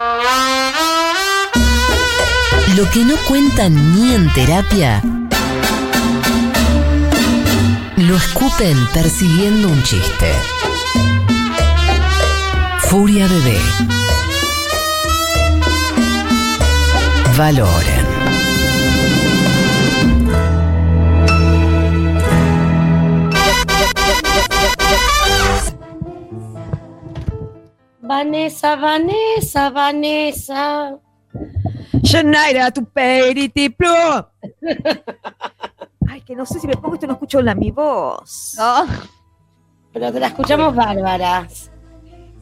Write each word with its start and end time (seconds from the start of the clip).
Lo 0.00 0.06
que 2.92 3.04
no 3.04 3.16
cuentan 3.26 3.96
ni 3.96 4.14
en 4.14 4.32
terapia, 4.32 5.02
lo 7.96 8.16
escupen 8.16 8.76
persiguiendo 8.94 9.66
un 9.66 9.82
chiste. 9.82 10.32
Furia 12.82 13.26
Bebé. 13.26 13.58
Valoren. 17.36 17.97
Vanessa, 28.18 28.74
Vanessa, 28.74 29.70
Vanessa. 29.70 30.98
Shanaira, 32.02 32.70
tu 32.72 32.84
periti. 32.84 33.70
Ay, 36.08 36.20
que 36.22 36.34
no 36.34 36.44
sé 36.44 36.58
si 36.58 36.66
me 36.66 36.74
pongo 36.76 36.94
esto 36.94 37.06
no 37.06 37.12
escucho 37.12 37.40
la 37.40 37.54
mi 37.54 37.70
voz. 37.70 38.56
Pero 39.92 40.12
te 40.12 40.18
la 40.18 40.26
escuchamos 40.28 40.74
bárbaras. 40.74 41.70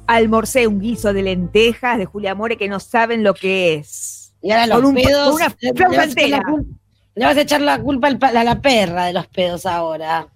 Almorcé 0.06 0.66
un 0.66 0.80
guiso 0.80 1.12
de 1.12 1.22
lentejas 1.22 1.98
de 1.98 2.06
Julia 2.06 2.34
More 2.34 2.56
que 2.56 2.68
no 2.68 2.80
saben 2.80 3.22
lo 3.22 3.34
que 3.34 3.74
es. 3.74 4.34
Y 4.40 4.52
ahora 4.52 4.66
los 4.68 4.76
Con 4.78 4.86
un- 4.86 4.94
pedos. 4.94 5.26
con 5.26 5.34
una 5.34 5.48
le, 5.48 5.54
flauta 5.74 5.88
le 5.90 5.96
vas 5.98 5.98
a 5.98 6.04
echar 6.10 6.30
la 6.30 6.36
entera. 6.36 6.42
cul- 6.52 6.78
le 7.16 7.24
vas 7.26 7.36
a 7.36 7.40
echar 7.42 7.60
la 7.60 7.82
culpa 7.82 8.06
al 8.06 8.18
a 8.22 8.44
la 8.44 8.60
perra 8.62 9.04
de 9.04 9.12
los 9.12 9.26
pedos 9.26 9.66
ahora. 9.66 10.26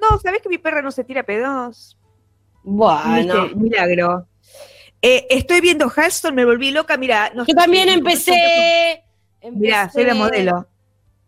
No, 0.00 0.18
¿sabés 0.18 0.42
que 0.42 0.48
mi 0.48 0.58
perra 0.58 0.82
no 0.82 0.90
se 0.90 1.04
tira 1.04 1.22
pedos? 1.22 1.96
Bueno. 2.64 3.48
Milagro. 3.54 4.26
Eh, 5.02 5.26
estoy 5.30 5.60
viendo 5.60 5.90
Halston, 5.94 6.34
me 6.34 6.44
volví 6.44 6.70
loca, 6.70 6.96
mira. 6.96 7.32
no 7.34 7.44
Yo 7.44 7.54
también 7.54 7.88
si- 7.88 7.94
empecé. 7.94 9.02
Mirá, 9.50 9.90
soy 9.90 10.04
la 10.04 10.12
empecé- 10.12 10.18
modelo. 10.18 10.68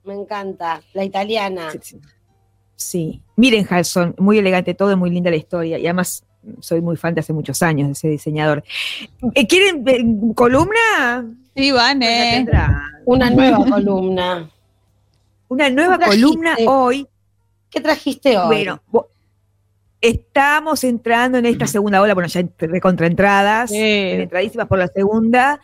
Me 0.05 0.15
encanta. 0.15 0.81
La 0.93 1.05
italiana. 1.05 1.71
Sí, 1.73 1.79
sí. 1.83 2.01
Sí. 2.77 3.23
Miren 3.37 3.67
Halston, 3.69 4.15
muy 4.19 4.39
elegante 4.39 4.75
todo, 4.75 4.97
muy 4.97 5.11
linda 5.11 5.31
la 5.31 5.37
historia. 5.37 5.79
Y 5.79 5.87
además 5.87 6.25
soy 6.61 6.81
muy 6.83 6.97
fan 6.97 7.15
de 7.15 7.21
hace 7.21 7.33
muchos 7.33 7.63
años 7.63 7.89
de 7.89 7.93
ese 7.93 8.09
diseñador. 8.09 8.63
Eh, 9.35 9.47
¿Quieren 9.47 9.83
eh, 9.89 10.35
columna? 10.35 11.25
Sí, 11.57 11.73
Vane. 11.73 12.31
tendrán. 12.35 12.77
Una 13.07 13.31
nueva 13.31 13.65
columna. 13.65 14.51
Una 15.49 15.71
nueva 15.71 15.99
columna 15.99 16.57
hoy. 16.67 17.07
¿Qué 17.71 17.81
trajiste 17.81 18.37
hoy? 18.39 18.47
Bueno, 18.47 18.83
estamos 20.09 20.85
entrando 20.85 21.39
en 21.39 21.47
esta 21.47 21.67
segunda 21.67 22.01
ola, 22.01 22.15
bueno, 22.15 22.29
ya 22.29 22.41
ent- 22.41 22.53
recontraentradas, 22.59 23.71
Sí. 23.71 23.77
entradísimas 23.79 24.67
por 24.69 24.79
la 24.79 24.89
segunda, 24.89 25.61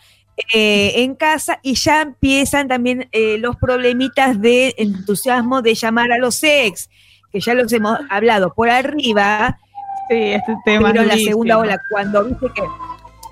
eh, 0.54 0.92
en 1.02 1.14
casa, 1.14 1.60
y 1.62 1.74
ya 1.74 2.00
empiezan 2.02 2.66
también 2.66 3.08
eh, 3.12 3.36
los 3.38 3.56
problemitas 3.56 4.40
de 4.40 4.74
entusiasmo 4.78 5.60
de 5.60 5.74
llamar 5.74 6.10
a 6.12 6.18
los 6.18 6.42
ex, 6.42 6.88
que 7.30 7.40
ya 7.40 7.52
los 7.54 7.70
hemos 7.72 7.98
hablado 8.08 8.54
por 8.54 8.70
arriba, 8.70 9.58
Sí, 10.08 10.16
este 10.16 10.56
tema. 10.64 10.90
pero 10.90 11.02
es 11.02 11.08
la 11.08 11.16
segunda 11.18 11.58
ola, 11.58 11.78
cuando 11.90 12.24
viste 12.24 12.46
que. 12.54 12.62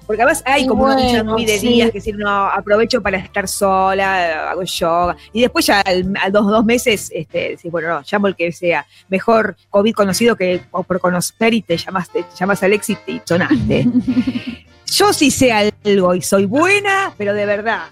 Porque 0.08 0.22
además 0.22 0.42
hay 0.46 0.66
como 0.66 0.84
una 0.84 0.94
bueno, 0.94 1.32
muy 1.32 1.44
de 1.44 1.58
sí. 1.58 1.68
días, 1.68 1.90
que 1.90 1.98
decir, 1.98 2.16
no, 2.16 2.46
aprovecho 2.46 3.02
para 3.02 3.18
estar 3.18 3.46
sola, 3.46 4.52
hago 4.52 4.62
yoga. 4.62 5.14
Y 5.34 5.42
después 5.42 5.66
ya 5.66 5.82
al, 5.82 6.14
a 6.18 6.30
dos, 6.30 6.46
dos 6.46 6.64
meses, 6.64 7.10
este, 7.14 7.50
decís, 7.50 7.70
bueno, 7.70 7.88
no, 7.90 8.02
llamo 8.10 8.26
el 8.26 8.34
que 8.34 8.50
sea. 8.50 8.86
Mejor 9.10 9.54
COVID 9.68 9.92
conocido 9.92 10.34
que 10.34 10.62
por 10.70 10.98
conocer 10.98 11.52
y 11.52 11.60
te 11.60 11.76
llamas, 11.76 12.08
te 12.08 12.24
llamas 12.34 12.62
al 12.62 12.72
éxito 12.72 13.02
y 13.06 13.20
sonaste. 13.22 13.86
Yo 14.86 15.12
sí 15.12 15.30
sé 15.30 15.52
algo 15.52 16.14
y 16.14 16.22
soy 16.22 16.46
buena, 16.46 17.12
pero 17.18 17.34
de 17.34 17.44
verdad, 17.44 17.88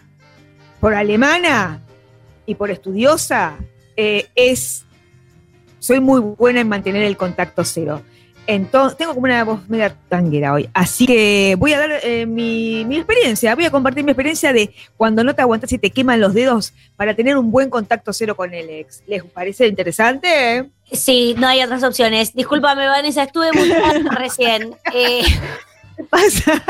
por 0.81 0.95
alemana 0.95 1.83
y 2.47 2.55
por 2.55 2.71
estudiosa, 2.71 3.59
eh, 3.95 4.27
es, 4.35 4.87
soy 5.81 6.01
muy 6.01 6.23
buena 6.23 6.63
en 6.63 6.69
mantener 6.71 7.03
el 7.03 7.19
contacto 7.19 7.63
cero. 7.63 8.01
Entonces, 8.47 8.97
tengo 8.97 9.13
como 9.15 9.25
una 9.25 9.43
voz 9.45 9.69
media 9.69 9.95
tanguera 10.09 10.53
hoy. 10.53 10.69
Así 10.73 11.07
que 11.07 11.57
voy 11.59 11.73
a 11.73 11.79
dar 11.81 11.91
eh, 12.03 12.27
mi, 12.27 12.85
mi 12.85 12.97
experiencia, 12.97 13.55
voy 13.55 13.65
a 13.65 13.71
compartir 13.71 14.05
mi 14.05 14.13
experiencia 14.13 14.53
de 14.53 14.73
cuando 14.97 15.25
no 15.25 15.35
te 15.35 15.43
aguantas 15.43 15.73
y 15.73 15.79
te 15.79 15.91
queman 15.91 16.21
los 16.21 16.33
dedos 16.35 16.73
para 16.97 17.15
tener 17.15 17.37
un 17.37 17.51
buen 17.51 17.71
contacto 17.71 18.13
cero 18.13 18.37
con 18.37 18.55
el 18.55 18.71
ex. 18.71 19.03
¿Les 19.07 19.25
parece 19.25 19.67
interesante? 19.67 20.71
Sí, 20.93 21.35
no 21.39 21.49
hay 21.49 21.63
otras 21.63 21.83
opciones. 21.83 22.35
Discúlpame, 22.35 22.87
Vanessa, 22.87 23.25
estuve 23.25 23.51
muteada 23.53 23.89
hasta 23.91 24.11
recién. 24.15 24.75
Eh, 24.95 25.23
¿Qué 25.97 26.05
pasa? 26.05 26.63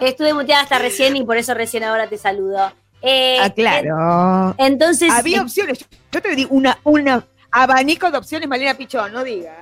estuve 0.00 0.34
muteada 0.34 0.62
hasta 0.62 0.78
recién 0.78 1.14
y 1.16 1.22
por 1.24 1.36
eso 1.36 1.54
recién 1.54 1.84
ahora 1.84 2.08
te 2.08 2.18
saludo. 2.18 2.72
Eh, 3.02 3.38
Ah, 3.40 3.50
claro. 3.50 4.54
en- 4.58 4.72
Entonces, 4.72 5.10
Había 5.12 5.38
eh, 5.38 5.40
opciones. 5.42 5.78
Yo 6.10 6.20
te 6.20 6.34
digo 6.34 6.50
una, 6.52 6.78
una 6.82 7.24
abanico 7.52 8.10
de 8.10 8.18
opciones, 8.18 8.48
Malena 8.48 8.74
Pichón, 8.74 9.12
no 9.12 9.22
digas. 9.22 9.54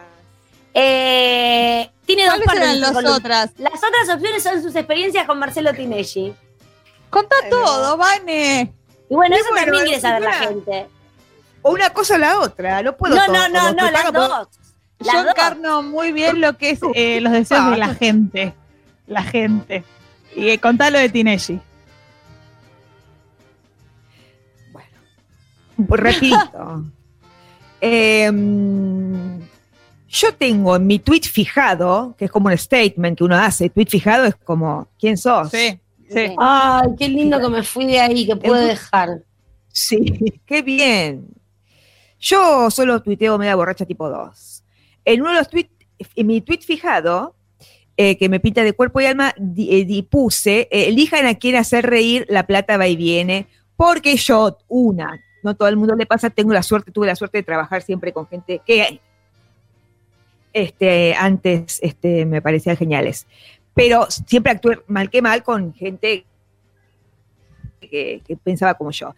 Eh, 0.79 1.91
tiene 2.05 2.27
dos 2.27 2.35
¿Cuáles 2.45 2.63
partes. 2.63 2.81
las 2.81 3.05
otras? 3.17 3.51
Las 3.57 3.73
otras 3.83 4.15
opciones 4.15 4.43
son 4.43 4.63
sus 4.63 4.77
experiencias 4.77 5.27
con 5.27 5.39
Marcelo 5.39 5.73
Tinelli. 5.73 6.35
Contá 7.09 7.35
Ay, 7.43 7.51
todo, 7.51 7.97
Vane. 7.97 8.75
Y 9.09 9.15
bueno, 9.15 9.37
Y 9.37 9.39
eso 9.39 9.49
bueno, 9.51 9.65
también 9.65 9.85
quiere 9.87 10.01
saber 10.01 10.23
la 10.23 10.33
gente. 10.35 10.87
O 11.63 11.73
una 11.73 11.91
cosa 11.91 12.17
o 12.17 12.19
la 12.19 12.39
otra. 12.41 12.83
No 12.83 12.95
puedo 12.95 13.17
No, 13.17 13.25
todo, 13.25 13.35
no, 13.35 13.49
no, 13.49 13.73
no, 13.73 13.91
las 13.91 14.13
dos. 14.13 14.49
Las 14.99 15.15
Yo 15.15 15.23
dos. 15.23 15.31
encarno 15.31 15.83
muy 15.83 16.13
bien 16.13 16.43
lo 16.43 16.59
que 16.59 16.71
es 16.71 16.81
eh, 16.95 17.21
los 17.23 17.33
deseos 17.33 17.71
de 17.71 17.77
la 17.79 17.95
gente. 17.95 18.55
La 19.07 19.23
gente. 19.23 19.83
Y 20.35 20.51
eh, 20.51 20.59
contá 20.61 20.91
lo 20.91 20.99
de 20.99 21.09
Tinelli. 21.09 21.59
Pues 25.89 26.01
rapidito. 26.01 26.85
Em, 27.81 29.41
yo 30.09 30.33
tengo 30.35 30.77
en 30.77 30.87
mi 30.87 30.99
tweet 30.99 31.23
fijado, 31.23 32.15
que 32.19 32.27
es 32.27 32.31
como 32.31 32.49
un 32.49 32.57
statement 32.57 33.19
que 33.19 33.25
uno 33.25 33.37
hace, 33.37 33.69
tweet 33.71 33.87
fijado 33.87 34.25
es 34.25 34.35
como, 34.37 34.89
¿quién 34.99 35.17
sos? 35.17 35.51
Sí, 35.51 35.79
sí. 36.09 36.35
Ay, 36.39 36.89
qué 36.99 37.09
lindo 37.09 37.41
que 37.41 37.49
me 37.49 37.63
fui 37.63 37.87
de 37.87 38.01
ahí, 38.01 38.27
que 38.27 38.37
pude 38.37 38.63
Es- 38.63 38.69
dejar. 38.69 39.23
Sí, 39.69 39.99
qué 40.47 40.63
bien. 40.63 41.27
Yo 42.19 42.71
solo 42.71 43.03
tuiteo 43.03 43.37
media 43.39 43.55
borracha 43.57 43.85
tipo 43.85 44.09
2. 44.09 44.63
En 45.05 45.21
uno 45.21 45.31
de 45.31 45.37
los 45.37 45.49
tweets, 45.51 45.71
en 46.15 46.27
mi 46.27 46.41
tweet 46.41 46.61
fijado, 46.61 47.35
eh, 47.97 48.17
que 48.17 48.29
me 48.29 48.41
pinta 48.41 48.63
de 48.65 48.73
cuerpo 48.73 49.01
y 49.01 49.07
alma, 49.07 49.35
di- 49.39 49.75
eh, 49.81 49.85
di- 49.85 50.03
puse, 50.03 50.61
eh, 50.71 50.89
elijan 50.89 51.27
a 51.27 51.35
quién 51.35 51.57
hacer 51.57 51.87
reír, 51.87 52.27
la 52.29 52.47
plata 52.47 52.77
va 52.77 52.87
y 52.89 52.97
viene, 52.97 53.47
porque 53.77 54.17
yo, 54.17 54.59
una, 54.69 55.21
no 55.43 55.55
todo 55.57 55.69
el 55.69 55.77
mundo 55.77 55.95
le 55.95 56.07
pasa, 56.07 56.31
tengo 56.31 56.53
la 56.53 56.63
suerte, 56.63 56.91
tuve 56.91 57.07
la 57.07 57.17
suerte 57.17 57.39
de 57.39 57.43
trabajar 57.43 57.83
siempre 57.83 58.13
con 58.13 58.27
gente 58.27 58.61
que 58.67 59.01
este, 60.57 61.15
antes 61.15 61.79
este, 61.83 62.25
me 62.25 62.41
parecían 62.41 62.79
geniales. 62.79 63.27
Pero 63.75 64.07
siempre 64.11 64.53
actué 64.53 64.83
mal 64.87 65.11
que 65.11 65.21
mal 65.21 65.43
con 65.43 65.75
gente 65.75 66.25
que, 67.79 68.23
que 68.27 68.37
pensaba 68.39 68.73
como 68.73 68.91
yo. 68.91 69.15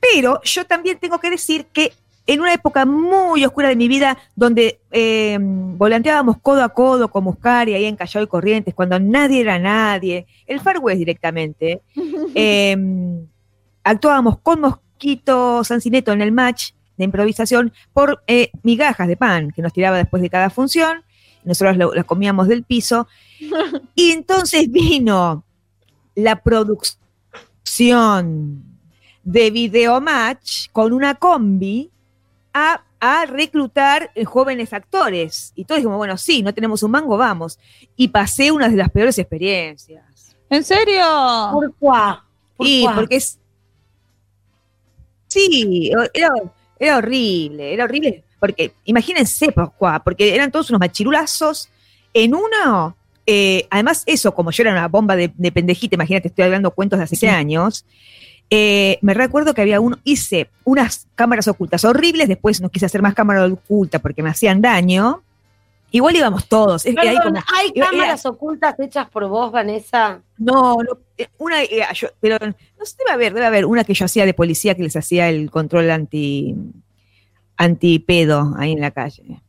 Pero 0.00 0.40
yo 0.42 0.64
también 0.64 0.98
tengo 0.98 1.18
que 1.18 1.28
decir 1.28 1.66
que 1.66 1.92
en 2.26 2.40
una 2.40 2.54
época 2.54 2.86
muy 2.86 3.44
oscura 3.44 3.68
de 3.68 3.76
mi 3.76 3.86
vida, 3.86 4.16
donde 4.34 4.80
eh, 4.90 5.36
volanteábamos 5.40 6.38
codo 6.40 6.64
a 6.64 6.70
codo 6.70 7.08
con 7.08 7.24
Muscari 7.24 7.74
ahí 7.74 7.84
en 7.84 7.96
Callao 7.96 8.22
y 8.22 8.26
Corrientes, 8.26 8.74
cuando 8.74 8.98
nadie 8.98 9.42
era 9.42 9.58
nadie, 9.58 10.26
el 10.46 10.60
Far 10.60 10.78
West 10.78 10.98
directamente, 10.98 11.82
eh, 12.34 12.76
actuábamos 13.84 14.38
con 14.38 14.60
Mosquito 14.62 15.64
Sancineto 15.64 16.12
en 16.12 16.22
el 16.22 16.32
match 16.32 16.72
de 16.98 17.04
improvisación 17.04 17.72
por 17.94 18.22
eh, 18.26 18.50
migajas 18.62 19.08
de 19.08 19.16
pan 19.16 19.50
que 19.52 19.62
nos 19.62 19.72
tiraba 19.72 19.96
después 19.96 20.20
de 20.20 20.28
cada 20.28 20.50
función, 20.50 21.02
nosotros 21.44 21.76
lo- 21.78 21.94
las 21.94 22.04
comíamos 22.04 22.48
del 22.48 22.64
piso, 22.64 23.08
y 23.94 24.10
entonces 24.10 24.70
vino 24.70 25.44
la 26.14 26.42
producción 27.68 28.62
de 29.24 29.50
Videomatch 29.50 30.68
con 30.72 30.92
una 30.92 31.14
combi 31.14 31.90
a, 32.52 32.82
a 33.00 33.26
reclutar 33.26 34.10
jóvenes 34.24 34.72
actores. 34.72 35.52
Y 35.54 35.64
todos 35.64 35.78
dijimos, 35.78 35.98
bueno, 35.98 36.16
sí, 36.16 36.42
no 36.42 36.52
tenemos 36.54 36.82
un 36.82 36.90
mango, 36.90 37.16
vamos. 37.16 37.58
Y 37.94 38.08
pasé 38.08 38.50
una 38.50 38.68
de 38.68 38.76
las 38.76 38.90
peores 38.90 39.18
experiencias. 39.18 40.34
¿En 40.50 40.64
serio? 40.64 41.04
¿Por 41.52 41.74
cuá? 41.76 42.24
¿Por 42.56 42.66
Y 42.66 42.82
cuá? 42.84 42.94
porque 42.94 43.16
es... 43.16 43.38
Sí, 45.28 45.92
era, 46.14 46.30
era 46.78 46.98
horrible, 46.98 47.72
era 47.72 47.84
horrible. 47.84 48.24
Porque 48.40 48.72
imagínense, 48.84 49.50
por 49.52 49.72
cuá, 49.72 49.98
porque 50.02 50.34
eran 50.34 50.50
todos 50.50 50.70
unos 50.70 50.80
machirulazos. 50.80 51.68
En 52.14 52.34
uno, 52.34 52.96
eh, 53.26 53.66
además 53.70 54.02
eso, 54.06 54.34
como 54.34 54.50
yo 54.50 54.62
era 54.62 54.72
una 54.72 54.88
bomba 54.88 55.16
de, 55.16 55.32
de 55.36 55.52
pendejita, 55.52 55.96
imagínate, 55.96 56.28
estoy 56.28 56.44
hablando 56.44 56.70
cuentos 56.70 56.98
de 56.98 57.04
hace 57.04 57.16
15 57.16 57.28
años, 57.28 57.84
eh, 58.50 58.98
me 59.02 59.12
recuerdo 59.12 59.52
que 59.52 59.60
había 59.60 59.80
uno, 59.80 59.98
hice 60.04 60.48
unas 60.64 61.06
cámaras 61.14 61.48
ocultas 61.48 61.84
horribles, 61.84 62.28
después 62.28 62.60
no 62.60 62.70
quise 62.70 62.86
hacer 62.86 63.02
más 63.02 63.14
cámara 63.14 63.44
oculta 63.46 63.98
porque 63.98 64.22
me 64.22 64.30
hacían 64.30 64.62
daño. 64.62 65.22
Igual 65.90 66.16
íbamos 66.16 66.46
todos. 66.48 66.84
hay 66.84 66.94
Perdón, 66.94 67.22
como- 67.22 67.42
¿hay 67.56 67.72
era- 67.74 67.86
cámaras 67.90 68.26
ocultas 68.26 68.78
hechas 68.78 69.08
por 69.08 69.26
vos, 69.28 69.50
Vanessa? 69.50 70.20
no, 70.36 70.76
no, 70.82 70.98
eh, 71.16 71.28
una, 71.38 71.62
eh, 71.62 71.82
yo- 71.94 72.08
pero 72.20 72.36
no 72.40 72.84
sé, 72.84 72.96
debe 72.98 73.12
haber, 73.12 73.32
debe 73.34 73.46
haber 73.46 73.64
una 73.64 73.84
que 73.84 73.94
yo 73.94 74.04
hacía 74.04 74.26
de 74.26 74.34
policía 74.34 74.74
que 74.74 74.82
les 74.82 74.96
hacía 74.96 75.28
el 75.30 75.50
control 75.50 75.90
anti 75.90 76.54
antipedo 77.56 78.54
ahí 78.58 78.72
en 78.72 78.80
la 78.80 78.90
calle. 78.90 79.40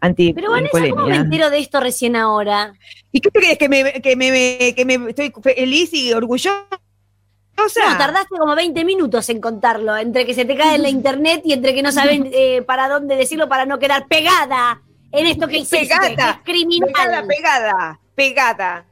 Anti 0.00 0.34
Pero 0.34 0.50
Vanessa, 0.50 0.78
¿cómo 0.90 1.06
me 1.06 1.16
entero 1.16 1.48
de 1.48 1.58
esto 1.58 1.80
recién 1.80 2.16
ahora? 2.16 2.74
¿Y 3.12 3.20
qué 3.20 3.30
crees 3.30 3.56
que 3.58 3.68
me, 3.68 3.92
que 4.02 4.14
me, 4.14 4.74
que 4.74 4.84
me 4.84 5.08
estoy 5.10 5.32
feliz 5.42 5.90
y 5.94 6.12
orgullosa? 6.12 6.66
No, 7.56 7.64
tardaste 7.96 8.36
como 8.36 8.54
20 8.54 8.84
minutos 8.84 9.26
en 9.30 9.40
contarlo, 9.40 9.96
entre 9.96 10.26
que 10.26 10.34
se 10.34 10.44
te 10.44 10.54
cae 10.54 10.74
en 10.76 10.82
la 10.82 10.88
internet 10.90 11.40
y 11.44 11.54
entre 11.54 11.74
que 11.74 11.82
no 11.82 11.90
saben 11.92 12.28
eh, 12.32 12.60
para 12.62 12.88
dónde 12.90 13.16
decirlo 13.16 13.48
para 13.48 13.64
no 13.64 13.78
quedar 13.78 14.06
pegada 14.06 14.82
en 15.20 15.26
esto 15.26 15.48
que 15.48 15.58
hiciste, 15.58 15.86
Pegada, 15.98 16.40
criminal. 16.44 16.90
pegada, 16.92 17.26
pegada, 17.26 18.00
pegada. 18.14 18.84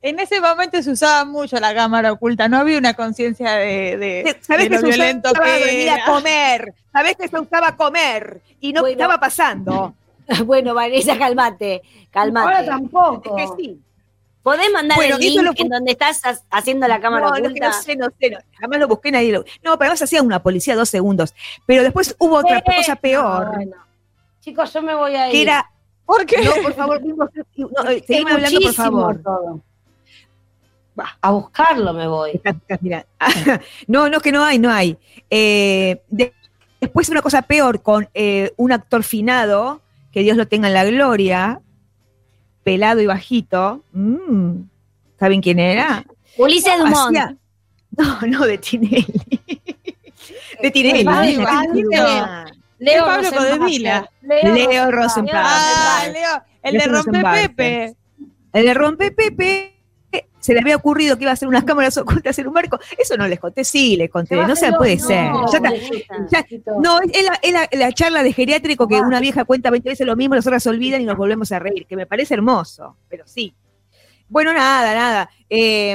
En 0.00 0.18
ese 0.18 0.40
momento 0.40 0.82
se 0.82 0.90
usaba 0.90 1.24
mucho 1.24 1.58
la 1.60 1.72
cámara 1.74 2.10
oculta, 2.12 2.48
no 2.48 2.56
había 2.58 2.76
una 2.78 2.94
conciencia 2.94 3.52
de, 3.52 3.96
de, 3.96 4.36
¿Sabés 4.40 4.64
de 4.64 4.68
que 4.70 4.74
lo 4.74 4.80
se 4.80 4.86
violento 4.88 5.30
usaba 5.30 5.46
que 5.46 5.64
venir 5.64 5.90
a 5.90 6.04
comer? 6.06 6.74
¿Sabés 6.92 7.16
que 7.16 7.28
se 7.28 7.38
usaba 7.38 7.76
comer? 7.76 8.40
Y 8.60 8.72
no 8.72 8.80
Bueno. 8.80 8.92
estaba 8.92 9.18
pasando. 9.20 9.94
Bueno, 10.46 10.72
Vanessa, 10.72 11.18
calmate, 11.18 11.82
Ahora 12.14 12.32
calmate. 12.32 12.64
tampoco. 12.66 13.36
Es 13.36 13.50
que 13.50 13.56
sí. 13.62 13.80
¿Podés 14.42 14.70
mandar 14.72 14.96
Bueno, 14.96 15.16
el 15.16 15.20
link 15.20 15.42
lo 15.42 15.52
en 15.54 15.68
donde 15.68 15.92
estás 15.92 16.24
ha- 16.24 16.38
haciendo 16.50 16.88
la 16.88 17.00
cámara 17.00 17.26
no, 17.28 17.36
oculta? 17.36 17.66
no 17.68 17.72
sé, 17.74 17.96
no 17.96 18.06
sé, 18.18 18.30
no, 18.30 18.38
jamás 18.58 18.78
lo 18.80 18.88
busqué, 18.88 19.10
nadie 19.12 19.30
lo. 19.32 19.40
No, 19.62 19.76
pero 19.78 19.90
además 19.90 20.02
hacía 20.02 20.22
una 20.22 20.42
policía 20.42 20.74
dos 20.74 20.88
segundos. 20.88 21.34
Pero 21.66 21.82
después 21.82 22.14
hubo 22.18 22.36
otra 22.36 22.58
Eh, 22.58 22.62
cosa 22.64 22.96
peor, 22.96 23.46
no, 23.46 23.52
bueno. 23.52 23.76
Chicos, 24.40 24.72
yo 24.72 24.82
me 24.82 24.94
voy 24.94 25.14
a 25.16 25.26
ir. 25.28 25.32
que 25.32 25.42
era. 25.42 25.70
¿Por 26.12 26.26
qué? 26.26 26.42
No, 26.44 26.52
por 26.62 26.74
favor, 26.74 27.00
no, 27.02 27.16
no, 27.84 27.90
eh, 27.90 28.04
seguime 28.06 28.32
hablando, 28.32 28.60
por 28.60 28.72
favor. 28.74 29.22
todo. 29.22 29.60
Va. 30.98 31.16
A 31.22 31.30
buscarlo 31.30 31.92
me 31.94 32.06
voy. 32.06 32.38
No, 33.86 34.08
no, 34.10 34.20
que 34.20 34.30
no 34.30 34.44
hay, 34.44 34.58
no 34.58 34.70
hay. 34.70 34.98
Eh, 35.30 36.02
de- 36.08 36.34
después 36.82 37.08
una 37.08 37.22
cosa 37.22 37.40
peor 37.42 37.80
con 37.82 38.08
eh, 38.12 38.52
un 38.58 38.72
actor 38.72 39.02
finado, 39.04 39.80
que 40.12 40.22
Dios 40.22 40.36
lo 40.36 40.46
tenga 40.48 40.68
en 40.68 40.74
la 40.74 40.84
gloria, 40.84 41.60
pelado 42.62 43.00
y 43.00 43.06
bajito. 43.06 43.82
Mm, 43.92 44.64
¿Saben 45.18 45.40
quién 45.40 45.58
era? 45.60 46.04
Ulises 46.36 46.76
Dumont. 46.78 47.16
Hacía- 47.16 47.36
no, 47.96 48.20
no, 48.26 48.46
de 48.46 48.58
Tinelli. 48.58 49.06
de 50.62 50.70
Tinelli. 50.70 51.06
Leo 52.84 53.04
Pablo. 53.04 53.28
Codevila. 53.30 54.10
Leo 54.22 54.90
Rosenbacher. 54.90 55.40
Ah, 55.44 56.04
Leo, 56.12 56.42
el 56.62 56.72
de 56.72 56.78
Ese 56.78 56.88
no 56.90 56.98
es 56.98 57.06
un 57.06 57.12
Rompe 57.14 57.22
Barker. 57.22 57.48
Pepe. 57.56 57.96
El 58.52 58.66
de 58.66 58.74
Rompe 58.74 59.10
Pepe 59.12 59.68
se 60.40 60.52
le 60.54 60.60
había 60.60 60.74
ocurrido 60.76 61.16
que 61.16 61.22
iba 61.22 61.30
a 61.30 61.34
hacer 61.34 61.46
unas 61.46 61.62
cámaras 61.64 61.96
ocultas 61.96 62.36
en 62.38 62.48
un 62.48 62.52
barco. 62.54 62.78
Eso 62.98 63.16
no 63.16 63.28
les 63.28 63.38
conté, 63.38 63.62
sí 63.64 63.96
les 63.96 64.10
conté. 64.10 64.34
No 64.36 64.56
se 64.56 64.72
puede 64.72 64.98
ser. 64.98 65.30
Ya 65.52 65.58
está. 65.58 65.70
Ya- 66.30 66.72
No, 66.82 66.98
es 67.00 67.24
la, 67.24 67.38
es 67.40 67.52
la- 67.52 67.68
la 67.72 67.92
charla 67.92 68.22
de 68.24 68.32
geriátrico 68.32 68.88
que 68.88 69.00
una 69.00 69.20
vieja 69.20 69.44
cuenta 69.44 69.70
20 69.70 69.88
veces 69.88 70.06
lo 70.06 70.16
mismo, 70.16 70.34
las 70.34 70.46
otras 70.46 70.62
se 70.64 70.68
olvidan 70.68 71.00
y 71.00 71.04
nos 71.04 71.16
volvemos 71.16 71.52
a 71.52 71.60
reír, 71.60 71.86
que 71.86 71.94
me 71.96 72.06
parece 72.06 72.34
hermoso, 72.34 72.96
pero 73.08 73.24
sí. 73.26 73.54
Bueno, 74.28 74.52
nada, 74.52 74.94
nada. 74.94 75.30
Eh, 75.48 75.94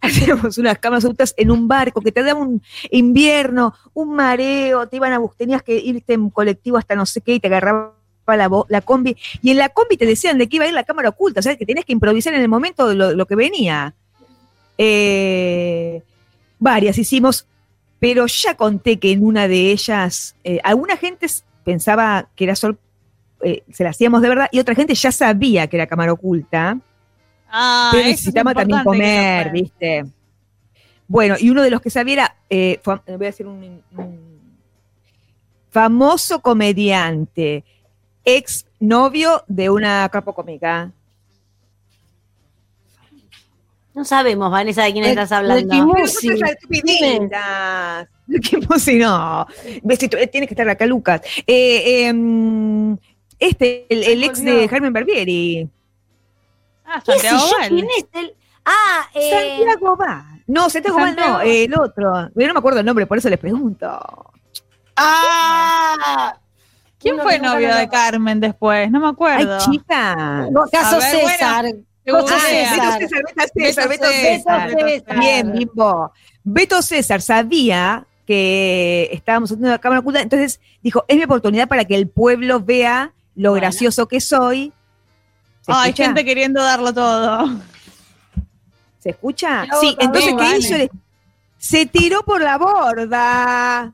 hacíamos 0.10 0.56
unas 0.58 0.78
cámaras 0.78 1.04
ocultas 1.04 1.34
en 1.36 1.50
un 1.50 1.68
barco 1.68 2.00
que 2.00 2.12
te 2.12 2.22
daba 2.22 2.40
un 2.40 2.62
invierno, 2.90 3.74
un 3.92 4.14
mareo, 4.14 4.86
te 4.88 4.96
iban 4.96 5.12
a 5.12 5.20
tenías 5.36 5.62
que 5.62 5.76
irte 5.76 6.14
en 6.14 6.30
colectivo 6.30 6.78
hasta 6.78 6.94
no 6.94 7.06
sé 7.06 7.20
qué 7.20 7.34
y 7.34 7.40
te 7.40 7.48
agarraba 7.48 7.94
la, 8.26 8.48
la 8.68 8.80
combi. 8.80 9.16
Y 9.42 9.50
en 9.50 9.58
la 9.58 9.68
combi 9.68 9.96
te 9.96 10.06
decían 10.06 10.38
de 10.38 10.48
que 10.48 10.56
iba 10.56 10.64
a 10.64 10.68
ir 10.68 10.74
la 10.74 10.84
cámara 10.84 11.10
oculta, 11.10 11.40
o 11.40 11.42
sea, 11.42 11.56
que 11.56 11.66
tenías 11.66 11.84
que 11.84 11.92
improvisar 11.92 12.34
en 12.34 12.40
el 12.40 12.48
momento 12.48 12.88
de 12.88 12.94
lo, 12.94 13.26
que 13.26 13.36
venía. 13.36 13.94
Eh, 14.78 16.02
varias 16.58 16.96
hicimos, 16.98 17.46
pero 17.98 18.26
ya 18.26 18.54
conté 18.54 18.98
que 18.98 19.12
en 19.12 19.24
una 19.24 19.48
de 19.48 19.72
ellas, 19.72 20.36
eh, 20.44 20.60
alguna 20.64 20.96
gente 20.96 21.26
pensaba 21.64 22.28
que 22.34 22.44
era 22.44 22.56
sol, 22.56 22.78
eh, 23.42 23.62
se 23.72 23.84
la 23.84 23.90
hacíamos 23.90 24.22
de 24.22 24.28
verdad, 24.28 24.48
y 24.50 24.58
otra 24.58 24.74
gente 24.74 24.94
ya 24.94 25.12
sabía 25.12 25.66
que 25.66 25.76
era 25.76 25.86
cámara 25.86 26.12
oculta, 26.12 26.78
Ah, 27.50 27.90
pero 27.92 28.06
necesitaba 28.06 28.54
también 28.54 28.82
comer. 28.84 29.50
¿viste? 29.50 30.04
Bueno, 31.08 31.34
y 31.38 31.50
uno 31.50 31.62
de 31.62 31.70
los 31.70 31.80
que 31.80 31.90
sabía 31.90 32.12
era, 32.14 32.36
eh, 32.48 32.80
fam- 32.84 33.02
voy 33.06 33.14
a 33.26 33.30
decir 33.30 33.46
un, 33.46 33.82
un 33.96 34.40
famoso 35.70 36.40
comediante, 36.40 37.64
ex 38.24 38.66
novio 38.78 39.42
de 39.48 39.70
una 39.70 40.08
capo 40.10 40.34
cómica. 40.34 40.92
No 43.92 44.04
sabemos, 44.04 44.50
Vanessa, 44.50 44.84
de 44.84 44.92
quién 44.92 45.02
De- 45.04 45.10
estás 45.10 45.30
de 45.30 45.36
hablando. 45.36 45.74
Kimu- 45.74 45.92
Pero 45.94 46.06
sí. 46.06 46.28
no 46.28 46.36
seas 46.36 46.50
estupiditas. 46.52 48.08
¿Qué 48.48 48.58
puse? 48.58 48.94
No. 48.96 49.46
Tú- 49.98 50.16
Tienes 50.30 50.48
que 50.48 50.54
estar 50.54 50.68
acá, 50.68 50.86
Lucas. 50.86 51.20
Eh, 51.46 52.06
em, 52.06 52.96
este, 53.38 53.86
el, 53.88 54.04
el 54.04 54.22
ex 54.24 54.44
de 54.44 54.68
Carmen 54.68 54.92
Barbieri. 54.92 55.68
Ah, 56.92 57.02
¿Qué 57.04 57.12
sé 57.18 57.28
Santiago 57.28 57.46
yo? 57.62 57.68
¿Quién 57.68 57.86
es 57.96 58.06
el- 58.12 58.34
Ah, 58.64 59.08
eh, 59.14 59.30
Santiago 59.58 59.96
Val. 59.96 60.42
No, 60.46 60.68
Santiago 60.68 60.98
Val 60.98 61.16
no, 61.16 61.40
el 61.40 61.72
otro. 61.78 62.28
Yo 62.34 62.46
no 62.46 62.52
me 62.54 62.58
acuerdo 62.58 62.80
el 62.80 62.86
nombre, 62.86 63.06
por 63.06 63.16
eso 63.18 63.28
les 63.30 63.38
pregunto. 63.38 63.88
¡Ah! 64.96 66.36
¿Quién 66.98 67.14
Uno 67.14 67.22
fue 67.22 67.38
novio 67.38 67.74
de 67.74 67.88
Carmen 67.88 68.40
después? 68.40 68.90
No 68.90 69.00
me 69.00 69.06
Ay, 69.06 69.12
acuerdo. 69.12 69.58
chica. 69.70 70.46
No, 70.50 70.64
caso 70.70 70.98
ver, 70.98 71.12
bueno, 71.22 71.28
César. 71.30 71.64
César. 71.64 71.76
Beto 72.04 72.28
César, 72.28 72.98
Beto 73.00 73.48
César, 73.54 73.88
Beto 73.88 74.04
César, 74.06 74.10
César. 74.10 74.68
Beto 74.68 74.86
César. 74.88 75.18
Bien, 75.18 75.52
Bimbo. 75.52 76.12
Beto 76.44 76.82
César 76.82 77.22
sabía 77.22 78.06
que 78.26 79.08
estábamos 79.12 79.50
haciendo 79.50 79.70
la 79.70 79.78
cámara 79.78 80.00
oculta, 80.00 80.20
entonces 80.20 80.60
dijo, 80.82 81.04
es 81.08 81.16
mi 81.16 81.24
oportunidad 81.24 81.68
para 81.68 81.84
que 81.84 81.94
el 81.94 82.08
pueblo 82.08 82.60
vea 82.60 83.12
lo 83.34 83.50
Bueno. 83.50 83.62
gracioso 83.62 84.06
que 84.08 84.20
soy. 84.20 84.72
¿Se 85.74 85.78
Hay 85.80 85.90
escucha? 85.90 86.04
gente 86.04 86.24
queriendo 86.24 86.62
darlo 86.62 86.92
todo. 86.92 87.48
¿Se 88.98 89.10
escucha? 89.10 89.64
Yo 89.66 89.80
Sí, 89.80 89.96
entonces, 89.98 90.30
¿qué 90.30 90.36
vale. 90.36 90.58
hizo? 90.58 90.92
Se 91.58 91.86
tiró 91.86 92.22
por 92.24 92.40
la 92.40 92.58
borda. 92.58 93.92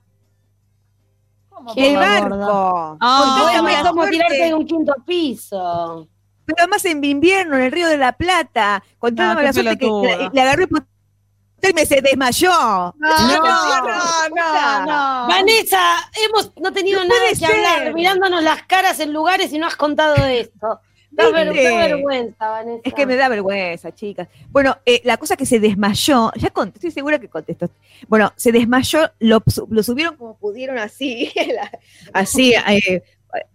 ¿Qué 1.75 1.89
El 1.89 1.95
borda? 1.97 2.21
barco. 2.21 2.97
Ah, 3.01 3.23
Porque 3.43 3.63
No, 3.63 3.69
es 3.69 3.83
como 3.89 4.07
tirarte 4.07 4.35
de 4.45 4.55
un 4.55 4.67
quinto 4.67 4.95
piso. 5.07 6.09
Pero 6.45 6.57
además 6.61 6.85
en 6.85 7.03
invierno, 7.03 7.57
en 7.57 7.63
el 7.65 7.73
río 7.73 7.89
de 7.89 7.97
la 7.99 8.13
Plata, 8.13 8.83
No, 9.03 9.09
qué 9.37 9.43
la 9.43 9.53
suerte 9.53 9.79
que 9.79 9.87
le, 9.87 10.31
le 10.33 10.41
agarró 10.41 10.63
y 10.65 11.73
me 11.75 11.85
se 11.87 12.01
desmayó. 12.01 12.51
No, 12.51 12.95
no, 12.99 14.29
no, 14.29 14.87
no. 14.87 15.27
Vanessa, 15.29 16.09
hemos 16.25 16.53
no 16.61 16.73
tenido 16.73 17.01
No 17.03 17.09
nada 17.09 17.29
que 17.31 17.35
ser. 17.37 17.51
hablar, 17.51 17.95
mirándonos 17.95 18.43
las 18.45 18.63
caras 18.65 19.01
en 19.01 19.13
lugares 19.13 19.53
y 19.53 19.59
no 19.59 19.67
has 19.67 19.75
contado 19.75 20.15
esto. 20.25 20.81
Da, 21.17 21.31
ver- 21.31 21.53
¿Viste? 21.53 21.65
da 21.71 21.77
vergüenza, 21.89 22.49
Vanessa. 22.51 22.81
Es 22.85 22.93
que 22.95 23.07
me 23.07 23.17
da 23.17 23.29
vergüenza, 23.29 23.95
chicas. 23.95 24.29
Bueno, 24.51 24.77
eh, 24.85 25.01
la 25.05 25.17
cosa 25.17 25.37
que 25.37 25.47
se 25.47 25.59
desmayó, 25.59 26.31
ya 26.37 26.51
conté, 26.51 26.77
estoy 26.79 26.91
segura 26.91 27.19
que 27.19 27.29
contestó. 27.29 27.71
Bueno, 28.07 28.33
se 28.37 28.53
desmayó, 28.53 29.11
lo, 29.21 29.43
su- 29.47 29.67
lo 29.71 29.83
subieron 29.83 30.17
como 30.17 30.37
pudieron 30.37 30.77
así, 30.79 31.33
la- 31.55 31.71
así, 32.13 32.53
eh, 32.55 33.03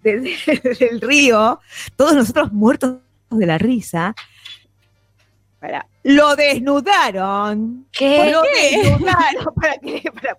desde, 0.02 0.36
desde 0.64 0.90
el 0.90 1.02
río, 1.02 1.60
todos 1.96 2.16
nosotros 2.16 2.52
muertos 2.52 2.98
de 3.30 3.46
la 3.46 3.58
risa. 3.60 4.16
Para, 5.60 5.86
lo 6.04 6.36
desnudaron. 6.36 7.86
¿Qué? 7.92 8.32
Lo 8.32 8.42
desnudaron 8.42 9.54
para, 9.62 9.78
que- 9.78 10.12
para, 10.12 10.38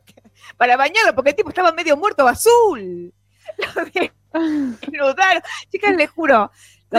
para 0.56 0.76
bañarlo, 0.76 1.14
porque 1.14 1.30
el 1.30 1.36
tipo 1.36 1.50
estaba 1.50 1.70
medio 1.72 1.96
muerto 1.96 2.26
azul. 2.26 3.12
Lo 3.58 3.84
desnudaron. 4.80 5.42
Chicas, 5.70 5.94
les 5.96 6.10
juro, 6.10 6.50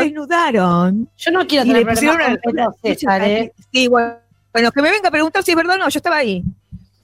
desnudaron. 0.01 1.09
Yo 1.17 1.31
no 1.31 1.45
quiero 1.47 1.65
Y 1.65 1.67
le 1.69 1.73
tener 1.79 1.87
pusieron 1.93 2.15
problemas 2.17 2.39
una- 2.45 2.65
con 2.65 2.73
Beto 2.73 2.77
César, 2.99 3.23
¿eh? 3.23 3.53
Sí, 3.71 3.87
bueno, 3.87 4.15
bueno, 4.51 4.71
que 4.71 4.81
me 4.81 4.91
venga 4.91 5.07
a 5.09 5.11
preguntar 5.11 5.43
si 5.43 5.51
es 5.51 5.57
verdad 5.57 5.75
o 5.75 5.79
no, 5.79 5.89
yo 5.89 5.97
estaba 5.99 6.17
ahí. 6.17 6.43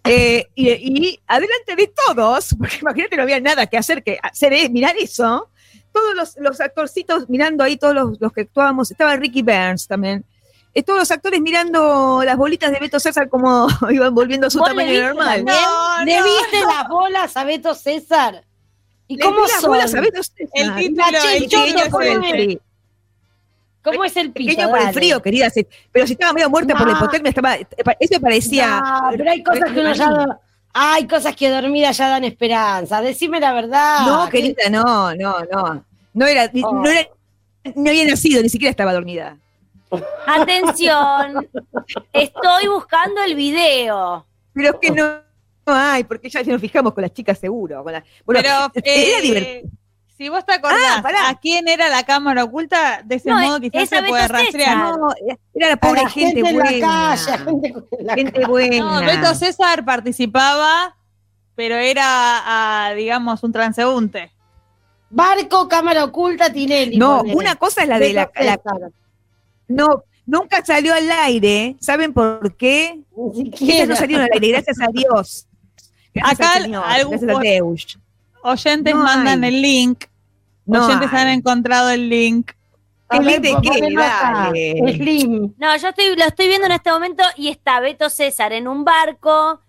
Eh, 0.05 0.47
y, 0.55 0.69
y 0.69 1.19
adelante 1.27 1.75
de 1.75 1.91
todos, 2.07 2.55
porque 2.59 2.77
imagínate 2.81 3.15
no 3.17 3.23
había 3.23 3.39
nada 3.39 3.67
que 3.67 3.77
hacer 3.77 4.01
que 4.03 4.17
hacer 4.21 4.53
eh, 4.53 4.69
mirar 4.69 4.95
eso, 4.97 5.49
todos 5.91 6.15
los, 6.15 6.37
los 6.37 6.61
actorcitos 6.61 7.29
mirando 7.29 7.63
ahí, 7.63 7.75
todos 7.77 7.93
los, 7.93 8.19
los 8.21 8.31
que 8.31 8.41
actuábamos, 8.41 8.89
estaba 8.91 9.15
Ricky 9.17 9.41
Burns 9.41 9.87
también, 9.87 10.23
eh, 10.73 10.83
todos 10.83 10.99
los 10.99 11.11
actores 11.11 11.41
mirando 11.41 12.21
las 12.23 12.37
bolitas 12.37 12.71
de 12.71 12.79
Beto 12.79 12.99
César 12.99 13.27
como 13.27 13.67
iban 13.89 14.13
volviendo 14.15 14.47
a 14.47 14.49
su 14.49 14.59
¿Vos 14.59 14.69
le 14.69 14.75
tamaño 14.75 15.01
normal. 15.13 15.43
No, 15.45 16.05
¿Le 16.05 16.17
no, 16.19 16.23
viste 16.23 16.59
las 16.65 16.87
bolas 16.87 17.35
a 17.37 17.43
Beto 17.43 17.73
César? 17.75 18.45
¿Y 19.07 19.17
Les 19.17 19.25
cómo 19.25 19.37
vi 19.43 19.51
las 19.51 19.61
son? 19.61 19.71
bolas 19.71 19.93
a 19.95 20.01
Beto 20.01 20.21
César. 20.23 20.47
El 20.53 20.75
título, 20.75 21.05
el 21.33 21.49
título 21.49 21.89
¿Cómo 23.83 24.03
es 24.03 24.15
el 24.17 24.31
piso? 24.31 24.49
Pequeño 24.49 24.69
por 24.69 24.79
el 24.81 24.93
frío, 24.93 25.21
querida. 25.21 25.49
si- 25.49 25.65
pero 25.91 26.05
si 26.05 26.13
estaba 26.13 26.33
medio 26.33 26.49
muerta 26.49 26.75
por 26.75 26.85
la 26.87 26.93
No. 26.93 26.99
hipotermia, 26.99 27.29
estaba, 27.29 27.55
eso 27.55 28.19
parecía. 28.21 28.79
No, 28.81 29.09
pero 29.17 29.31
hay 29.31 29.43
cosas 29.43 29.71
que 29.71 29.79
uno 29.79 29.93
ya... 29.93 30.09
do- 30.09 30.39
Hay 30.73 31.07
cosas 31.07 31.35
que 31.35 31.49
dormida 31.49 31.91
ya 31.91 32.09
dan 32.09 32.23
esperanza. 32.25 33.01
Decime 33.01 33.39
la 33.39 33.53
verdad. 33.53 34.05
No, 34.05 34.29
que- 34.29 34.53
querida, 34.55 34.69
no, 34.69 35.15
no, 35.15 35.35
no. 35.51 35.85
No 36.13 36.25
era, 36.27 36.51
Oh. 36.63 36.73
no 36.73 36.89
era 36.89 37.07
ni 37.75 37.89
había 37.89 38.05
nacido, 38.05 38.41
ni 38.41 38.49
siquiera 38.49 38.69
estaba 38.71 38.93
dormida. 38.93 39.37
Atención, 40.27 41.47
estoy 42.13 42.67
buscando 42.67 43.21
el 43.23 43.35
video. 43.35 44.25
Pero 44.53 44.69
es 44.69 44.75
que 44.81 44.91
no, 44.91 45.03
no 45.65 45.73
hay, 45.73 46.03
porque 46.03 46.29
ya 46.29 46.43
nos 46.43 46.61
fijamos 46.61 46.93
con 46.93 47.01
las 47.01 47.13
chicas 47.13 47.37
seguro. 47.39 47.83
Con 47.83 47.93
la- 47.93 48.03
bueno, 48.25 48.41
Pero 48.43 48.49
era 48.49 48.71
eh, 48.75 49.21
divertido. 49.21 49.69
Si 50.19 50.27
vos 50.27 50.45
te 50.45 50.51
acordás 50.53 50.97
Ah, 50.97 51.01
pará. 51.01 51.29
a 51.29 51.39
quién 51.39 51.69
era 51.69 51.87
la 51.87 52.03
cámara 52.03 52.43
oculta, 52.43 53.01
de 53.05 53.15
ese 53.15 53.29
No, 53.29 53.39
modo 53.39 53.59
quizás 53.61 53.87
se 53.87 53.99
puede 54.03 54.11
Beto 54.11 54.17
César. 54.17 54.31
rastrear. 54.31 54.77
No, 54.77 55.09
era 55.55 55.69
la 55.69 55.77
pobre 55.77 56.01
la 56.03 56.09
gente, 56.09 56.35
gente 56.35 56.49
en 56.49 56.55
buena. 56.57 56.71
la 56.71 57.15
calle, 57.15 57.37
gente 57.45 57.67
en 57.99 58.05
la 58.07 58.13
gente 58.15 58.45
buena. 58.45 58.77
No, 58.79 58.99
Beto 59.05 59.33
César 59.33 59.85
participaba, 59.85 60.97
pero 61.55 61.75
era, 61.75 62.91
digamos, 62.97 63.41
un 63.43 63.53
transeúnte. 63.53 64.31
Barco, 65.09 65.69
cámara 65.69 66.03
oculta, 66.03 66.51
Tinelli. 66.51 66.97
No, 66.97 67.19
ponele. 67.19 67.35
una 67.37 67.55
cosa 67.55 67.83
es 67.83 67.87
la 67.87 67.97
de 67.97 68.11
la, 68.13 68.29
la-. 68.41 68.59
No, 69.69 70.03
nunca 70.25 70.63
salió 70.65 70.93
al 70.93 71.09
aire. 71.09 71.77
¿Saben 71.79 72.11
por 72.13 72.57
qué? 72.57 72.99
Ni 73.15 73.85
no 73.87 73.95
salieron 73.95 74.25
al 74.25 74.31
aire, 74.33 74.49
gracias 74.49 74.81
a 74.81 74.87
Dios. 74.91 75.47
Gracias 76.13 76.39
Acá 76.39 76.53
al 76.57 76.63
Señor, 76.63 76.83
algún- 76.85 77.17
gracias 77.17 77.37
a 77.37 77.39
Deus. 77.39 77.99
Oyentes 78.43 78.93
No 78.95 79.03
mandan 79.03 79.43
hay. 79.43 79.55
el 79.55 79.61
link. 79.61 80.05
No 80.65 80.85
Oyentes 80.85 81.11
hay. 81.13 81.19
han 81.21 81.27
encontrado 81.29 81.89
el 81.89 82.09
link. 82.09 82.51
¿El 83.09 83.25
link 83.25 83.39
de 83.41 83.55
qué? 83.61 83.95
Dale. 83.95 84.93
Slim. 84.95 85.53
No, 85.57 85.75
yo 85.77 85.87
estoy, 85.89 86.15
lo 86.15 86.25
estoy 86.25 86.47
viendo 86.47 86.67
en 86.67 86.73
este 86.73 86.91
momento 86.91 87.23
y 87.37 87.47
está 87.49 87.79
Beto 87.79 88.09
César 88.09 88.53
en 88.53 88.67
un 88.67 88.85
barco 88.85 89.61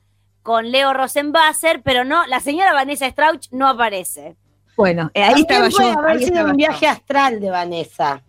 con 0.43 0.71
Leo 0.71 0.93
Rosenbasser, 0.93 1.83
pero 1.83 2.05
no, 2.05 2.27
la 2.27 2.41
señora 2.41 2.73
Vanessa 2.73 3.09
Strauch 3.09 3.47
no 3.50 3.69
aparece. 3.69 4.37
Bueno, 4.77 5.11
eh, 5.15 5.23
ahí 5.23 5.41
estaba 5.43 5.69
puede 5.69 5.93
yo. 5.93 5.99
haber 5.99 6.17
ahí 6.19 6.25
sido 6.25 6.45
un 6.45 6.50
yo. 6.53 6.57
viaje 6.57 6.87
astral 6.87 7.41
de 7.41 7.50
Vanessa. 7.50 8.23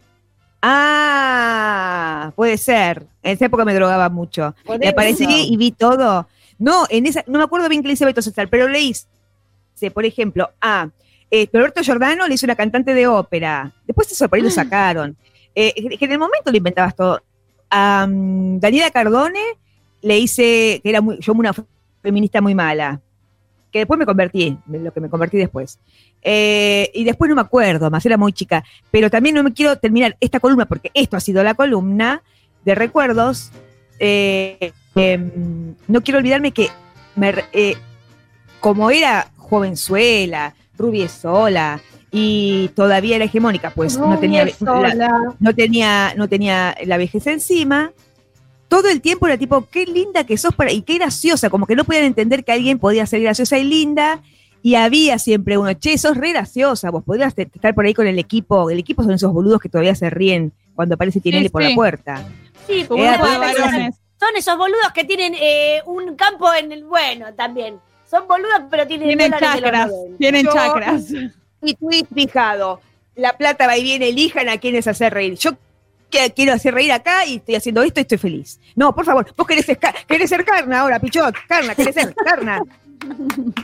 Ah, 0.61 2.31
puede 2.35 2.57
ser. 2.57 3.07
En 3.23 3.33
esa 3.33 3.45
época 3.45 3.65
me 3.65 3.73
drogaba 3.73 4.09
mucho. 4.09 4.55
Le 4.79 4.89
aparecí 4.89 5.25
y 5.27 5.57
vi 5.57 5.71
todo. 5.71 6.27
No, 6.59 6.85
en 6.89 7.05
esa, 7.07 7.23
no 7.27 7.37
me 7.39 7.43
acuerdo 7.43 7.67
bien 7.69 7.81
qué 7.81 7.87
le 7.87 7.93
hice 7.95 8.05
Beto 8.05 8.21
César, 8.21 8.47
pero 8.49 8.67
le 8.67 8.79
por 9.89 10.05
ejemplo, 10.05 10.51
a 10.61 10.89
eh, 11.31 11.47
Roberto 11.51 11.81
Giordano 11.81 12.27
le 12.27 12.35
hizo 12.35 12.45
una 12.45 12.55
cantante 12.55 12.93
de 12.93 13.07
ópera. 13.07 13.73
Después 13.87 14.11
eso 14.11 14.27
por 14.27 14.37
ahí 14.37 14.43
lo 14.43 14.51
sacaron. 14.51 15.15
Eh, 15.55 15.97
que 15.97 16.05
en 16.05 16.11
el 16.11 16.19
momento 16.19 16.51
lo 16.51 16.57
inventabas 16.57 16.95
todo. 16.95 17.21
A 17.69 18.05
mm, 18.07 18.59
Daniela 18.59 18.91
Cardone 18.91 19.39
le 20.01 20.19
hice, 20.19 20.81
que 20.83 20.89
era 20.89 20.99
muy, 20.99 21.17
yo 21.19 21.33
una 21.33 21.53
feminista 22.01 22.41
muy 22.41 22.53
mala, 22.53 22.99
que 23.71 23.79
después 23.79 23.97
me 23.97 24.05
convertí, 24.05 24.57
lo 24.67 24.91
que 24.91 24.99
me 24.99 25.09
convertí 25.09 25.37
después. 25.37 25.79
Eh, 26.21 26.91
y 26.93 27.05
después 27.05 27.29
no 27.29 27.35
me 27.35 27.41
acuerdo 27.41 27.89
más, 27.89 28.05
era 28.05 28.17
muy 28.17 28.33
chica. 28.33 28.63
Pero 28.91 29.09
también 29.09 29.35
no 29.35 29.43
me 29.43 29.53
quiero 29.53 29.77
terminar 29.77 30.17
esta 30.19 30.41
columna, 30.41 30.65
porque 30.65 30.91
esto 30.93 31.15
ha 31.15 31.21
sido 31.21 31.43
la 31.43 31.53
columna 31.53 32.23
de 32.65 32.75
recuerdos. 32.75 33.51
Eh, 33.99 34.73
em, 34.95 35.75
no 35.87 36.01
quiero 36.01 36.19
olvidarme 36.19 36.51
que 36.51 36.69
me 37.15 37.33
como 38.59 38.91
era 38.91 39.27
jovenzuela, 39.51 40.55
rubiesola 40.77 41.81
y 42.09 42.69
todavía 42.69 43.17
era 43.17 43.25
hegemónica, 43.25 43.71
pues 43.71 43.97
no 43.97 44.17
tenía, 44.17 44.45
la- 44.45 44.51
sola. 44.53 45.35
no 45.39 45.53
tenía, 45.53 46.13
no 46.17 46.27
tenía 46.27 46.75
la 46.85 46.97
vejez 46.97 47.27
encima. 47.27 47.91
Todo 48.69 48.87
el 48.87 49.01
tiempo 49.01 49.27
era 49.27 49.37
tipo, 49.37 49.67
qué 49.69 49.85
linda 49.85 50.23
que 50.25 50.37
sos 50.37 50.55
para, 50.55 50.71
y 50.71 50.81
qué 50.81 50.95
graciosa, 50.95 51.49
como 51.49 51.67
que 51.67 51.75
no 51.75 51.83
podían 51.83 52.05
entender 52.05 52.45
que 52.45 52.53
alguien 52.53 52.79
podía 52.79 53.05
ser 53.05 53.21
graciosa 53.21 53.57
y 53.57 53.65
linda. 53.65 54.21
Y 54.63 54.75
había 54.75 55.19
siempre 55.19 55.57
uno, 55.57 55.73
che, 55.73 55.97
sos 55.97 56.15
re 56.15 56.29
graciosa, 56.31 56.89
vos 56.91 57.03
podrías 57.03 57.33
estar 57.37 57.73
por 57.75 57.85
ahí 57.85 57.93
con 57.93 58.07
el 58.07 58.17
equipo. 58.19 58.69
El 58.69 58.79
equipo 58.79 59.03
son 59.03 59.11
esos 59.13 59.33
boludos 59.33 59.59
que 59.59 59.69
todavía 59.69 59.95
se 59.95 60.09
ríen 60.09 60.53
cuando 60.75 60.95
aparece 60.95 61.19
Tinelli 61.19 61.49
por 61.49 61.63
sí. 61.63 61.69
la 61.69 61.75
puerta. 61.75 62.25
Sí, 62.67 62.85
la 62.89 63.17
varones. 63.17 63.95
son 64.19 64.29
esos 64.37 64.57
boludos 64.57 64.91
que 64.93 65.03
tienen 65.03 65.33
eh, 65.35 65.81
un 65.85 66.15
campo 66.15 66.53
en 66.53 66.71
el 66.71 66.85
bueno 66.85 67.33
también. 67.33 67.75
Son 68.11 68.27
boludos, 68.27 68.63
pero 68.69 68.85
tienen, 68.85 69.07
Tienen 69.07 69.31
chakras. 69.31 69.87
90. 69.89 70.17
Tienen 70.17 70.45
Yo- 70.45 70.51
chakras. 70.53 71.03
Y 71.63 71.75
tweet 71.75 72.05
fijado, 72.13 72.81
la 73.15 73.37
plata 73.37 73.67
va 73.67 73.77
y 73.77 73.83
viene, 73.83 74.09
elijan 74.09 74.49
a 74.49 74.57
quienes 74.57 74.85
hacer 74.87 75.13
reír. 75.13 75.35
Yo 75.35 75.51
quiero 76.35 76.51
hacer 76.53 76.73
reír 76.73 76.91
acá 76.91 77.25
y 77.25 77.37
estoy 77.37 77.55
haciendo 77.55 77.81
esto 77.83 77.99
y 77.99 78.03
estoy 78.03 78.17
feliz. 78.17 78.59
No, 78.75 78.93
por 78.93 79.05
favor, 79.05 79.33
vos 79.37 79.47
querés, 79.47 79.65
ser 79.65 79.77
ca- 79.79 79.95
querés 80.07 80.29
ser 80.29 80.43
carna 80.43 80.81
ahora, 80.81 80.99
pichot, 80.99 81.33
carna, 81.47 81.73
querés 81.73 81.95
ser 81.95 82.13
carna. 82.13 82.59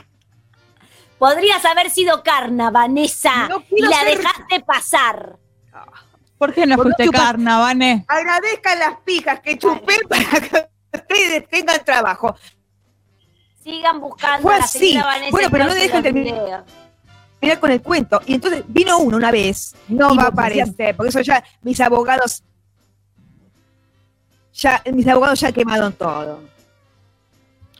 Podrías 1.18 1.64
haber 1.64 1.90
sido 1.90 2.22
carna, 2.22 2.70
Vanessa, 2.70 3.48
No 3.48 3.62
y 3.70 3.82
la 3.82 3.98
ser- 3.98 4.18
dejaste 4.18 4.60
pasar. 4.60 5.36
¿Por 6.38 6.54
qué 6.54 6.64
no 6.66 6.76
Por 6.76 6.84
fuiste 6.94 7.08
carna, 7.10 7.58
Vane? 7.58 8.04
Agradezcan 8.06 8.78
las 8.78 9.00
pijas 9.04 9.40
que 9.40 9.58
chupé 9.58 9.96
para 10.08 10.40
que 10.40 10.68
ustedes 10.96 11.48
tengan 11.48 11.84
trabajo. 11.84 12.36
Sigan 13.68 14.00
buscando 14.00 14.42
Fue 14.42 14.54
a 14.54 14.58
la 14.58 14.64
así. 14.64 14.96
Vanessa 14.96 15.30
Bueno, 15.30 15.48
pero 15.50 15.64
no 15.66 15.74
dejan 15.74 16.02
terminar. 16.02 16.64
Mirá 17.40 17.60
con 17.60 17.70
el 17.70 17.82
cuento. 17.82 18.20
Y 18.24 18.34
entonces 18.34 18.64
vino 18.66 18.98
uno 18.98 19.18
una 19.18 19.30
vez. 19.30 19.74
No 19.88 20.16
va 20.16 20.24
a 20.24 20.28
aparecer, 20.28 20.96
porque 20.96 21.10
eso 21.10 21.20
ya, 21.20 21.44
mis 21.60 21.78
abogados, 21.80 22.42
ya, 24.54 24.82
mis 24.90 25.06
abogados 25.06 25.40
ya 25.40 25.52
quemaron 25.52 25.92
todo. 25.92 26.40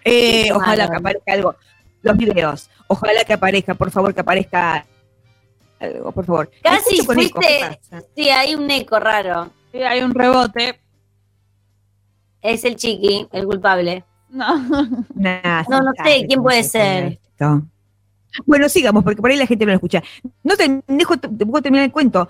Eh, 0.05 0.45
¿Qué 0.45 0.53
ojalá 0.53 0.91
que 0.91 0.97
aparezca 0.97 1.33
algo. 1.33 1.57
Los 2.03 2.17
videos. 2.17 2.71
Ojalá 2.87 3.25
que 3.25 3.33
aparezca, 3.33 3.75
por 3.75 3.91
favor, 3.91 4.13
que 4.13 4.21
aparezca 4.21 4.85
algo, 5.81 6.13
por 6.13 6.27
favor. 6.27 6.51
Casi 6.63 6.97
Escucho 6.97 7.07
con 7.07 7.19
eco, 7.19 7.41
¿qué 7.41 7.79
fuiste-? 7.81 8.09
Sí, 8.15 8.29
hay 8.29 8.55
un 8.55 8.71
eco 8.71 9.01
raro. 9.01 9.51
Sí, 9.73 9.83
hay 9.83 10.03
un 10.03 10.15
rebote. 10.15 10.81
Es 12.43 12.65
el 12.65 12.77
chiqui, 12.77 13.27
el 13.33 13.47
culpable. 13.47 14.05
No. 14.31 14.57
Nah, 15.15 15.65
No, 15.69 15.83
no 15.83 15.93
sé, 16.05 16.27
¿quién 16.27 16.43
puede 16.43 16.63
ser? 16.63 17.19
esto. 17.23 17.63
Bueno, 18.47 18.69
sigamos, 18.69 19.03
porque 19.05 19.21
por 19.21 19.31
ahí 19.31 19.37
la 19.37 19.47
gente 19.47 19.65
no 19.65 19.73
lo 19.73 19.77
escucha. 19.77 20.03
No 20.45 20.57
te 20.57 20.83
dejo, 20.87 21.17
te 21.17 21.29
puedo 21.29 21.63
terminar 21.63 21.87
el 21.87 21.93
cuento. 21.93 22.29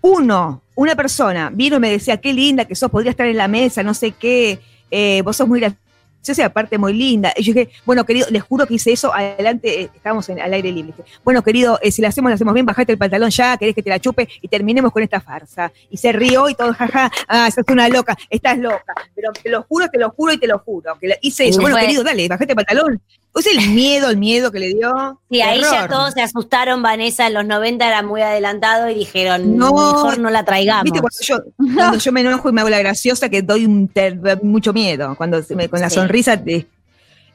Uno, 0.00 0.62
una 0.76 0.94
persona, 0.94 1.50
vino 1.52 1.76
y 1.76 1.80
me 1.80 1.90
decía, 1.90 2.16
qué 2.18 2.32
linda 2.32 2.64
que 2.64 2.74
sos, 2.76 2.90
podría 2.90 3.10
estar 3.10 3.26
en 3.26 3.36
la 3.36 3.48
mesa, 3.48 3.82
no 3.82 3.94
sé 3.94 4.12
qué, 4.12 4.60
eh, 4.90 5.22
vos 5.22 5.36
sos 5.36 5.48
muy 5.48 5.58
graciosa 5.58 5.81
y 6.24 6.42
aparte 6.42 6.78
muy 6.78 6.92
linda. 6.92 7.32
Y 7.36 7.42
yo 7.42 7.52
dije, 7.52 7.70
bueno, 7.84 8.04
querido, 8.04 8.26
les 8.30 8.42
juro 8.42 8.66
que 8.66 8.74
hice 8.74 8.92
eso, 8.92 9.12
adelante, 9.12 9.82
eh, 9.82 9.90
estábamos 9.94 10.28
en, 10.28 10.40
al 10.40 10.52
aire 10.52 10.70
libre. 10.70 10.94
Dije, 10.96 11.10
bueno, 11.24 11.42
querido, 11.42 11.78
eh, 11.82 11.90
si 11.90 12.00
la 12.00 12.08
hacemos, 12.08 12.30
la 12.30 12.36
hacemos 12.36 12.54
bien, 12.54 12.66
bajate 12.66 12.92
el 12.92 12.98
pantalón 12.98 13.30
ya, 13.30 13.56
querés 13.56 13.74
que 13.74 13.82
te 13.82 13.90
la 13.90 13.98
chupe 13.98 14.28
y 14.40 14.48
terminemos 14.48 14.92
con 14.92 15.02
esta 15.02 15.20
farsa. 15.20 15.72
Y 15.90 15.96
se 15.96 16.12
rió 16.12 16.48
y 16.48 16.54
todo, 16.54 16.72
jaja, 16.74 17.10
ah, 17.28 17.50
sos 17.50 17.64
una 17.68 17.88
loca, 17.88 18.16
estás 18.30 18.58
loca. 18.58 18.94
Pero 19.14 19.32
te 19.32 19.50
lo 19.50 19.62
juro, 19.64 19.88
te 19.88 19.98
lo 19.98 20.10
juro 20.10 20.32
y 20.32 20.38
te 20.38 20.46
lo 20.46 20.58
juro. 20.58 20.98
Que 20.98 21.18
hice 21.22 21.48
eso. 21.48 21.60
Bueno, 21.60 21.76
querido, 21.76 22.04
dale, 22.04 22.28
bajate 22.28 22.52
el 22.52 22.56
pantalón. 22.56 23.00
Sea, 23.34 23.52
el 23.60 23.70
miedo, 23.70 24.10
el 24.10 24.16
miedo 24.18 24.52
que 24.52 24.58
le 24.60 24.68
dio. 24.74 25.18
Sí, 25.30 25.40
ahí 25.40 25.60
ya 25.60 25.70
Terror. 25.70 25.88
todos 25.88 26.14
se 26.14 26.20
asustaron. 26.22 26.82
Vanessa 26.82 27.26
en 27.26 27.34
los 27.34 27.44
90 27.46 27.86
era 27.86 28.02
muy 28.02 28.20
adelantado 28.20 28.90
y 28.90 28.94
dijeron, 28.94 29.56
No. 29.56 29.72
mejor 29.72 30.18
no 30.18 30.30
la 30.30 30.44
traigamos. 30.44 30.84
Viste, 30.84 31.00
cuando 31.00 31.18
yo, 31.22 31.36
cuando 31.74 31.98
yo 31.98 32.12
me 32.12 32.20
enojo 32.20 32.48
y 32.48 32.52
me 32.52 32.60
hago 32.60 32.70
la 32.70 32.78
graciosa, 32.78 33.28
que 33.28 33.42
doy 33.42 33.64
un 33.66 33.88
ter- 33.88 34.20
mucho 34.42 34.72
miedo. 34.72 35.14
Cuando 35.16 35.42
se 35.42 35.56
me- 35.56 35.68
con 35.68 35.80
la 35.80 35.88
Sí. 35.90 35.96
sonrisa. 35.96 36.36
te- 36.36 36.66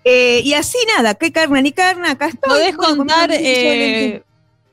Eh, 0.10 0.42
y 0.46 0.54
así 0.54 0.78
nada, 0.96 1.16
qué 1.16 1.32
carne 1.34 1.62
ni 1.62 1.72
carne, 1.74 2.08
acá 2.10 2.28
estoy. 2.28 2.50
¿Podés 2.50 2.78
contar, 2.78 3.30
eh, 3.34 4.24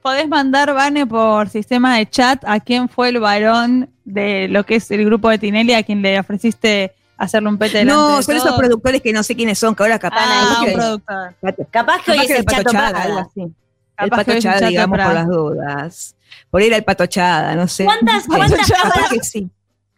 podés 0.02 0.28
mandar, 0.28 0.72
Vane, 0.74 1.06
por 1.06 1.48
sistema 1.48 1.96
de 1.96 2.08
chat 2.08 2.44
a 2.46 2.60
quién 2.60 2.88
fue 2.88 3.08
el 3.08 3.18
varón 3.18 3.90
de 4.04 4.46
lo 4.48 4.64
que 4.64 4.76
es 4.76 4.88
el 4.92 5.04
grupo 5.04 5.30
de 5.30 5.38
Tinelli 5.38 5.72
a 5.74 5.82
quien 5.82 6.02
le 6.02 6.20
ofreciste 6.20 6.92
hacerle 7.16 7.48
un 7.48 7.58
pete 7.58 7.84
No, 7.84 8.22
son 8.22 8.36
esos 8.36 8.56
productores 8.56 9.00
que 9.02 9.12
no 9.12 9.22
sé 9.22 9.34
quiénes 9.36 9.58
son, 9.58 9.74
que 9.74 9.82
ahora 9.82 9.98
capaz. 9.98 10.18
Ah, 10.20 10.44
capaz 10.48 10.60
un 10.60 10.66
que- 10.66 10.72
productor. 10.72 11.34
Capaz 11.70 12.02
que 12.02 12.10
hoy 12.12 12.16
capaz 12.18 12.24
es 12.24 12.30
el 12.30 12.36
el 12.38 12.44
Pato 12.44 12.56
chato 12.62 12.72
Chada, 12.72 12.90
Prada. 12.90 13.04
algo 13.04 13.18
así. 13.18 13.54
El 13.96 14.10
pato 14.10 14.32
digamos, 14.66 14.96
Prada. 14.96 15.08
por 15.10 15.14
las 15.14 15.28
dudas. 15.28 16.16
Por 16.50 16.62
ir 16.62 16.74
al 16.74 16.82
pato 16.84 17.06
chada, 17.06 17.54
no 17.54 17.68
sé. 17.68 17.84
¿Cuántas- 17.84 18.26
cuántas 18.26 18.68
Capaz 18.68 18.82
cámaras? 18.82 19.10
que 19.10 19.20
sí. 19.20 19.48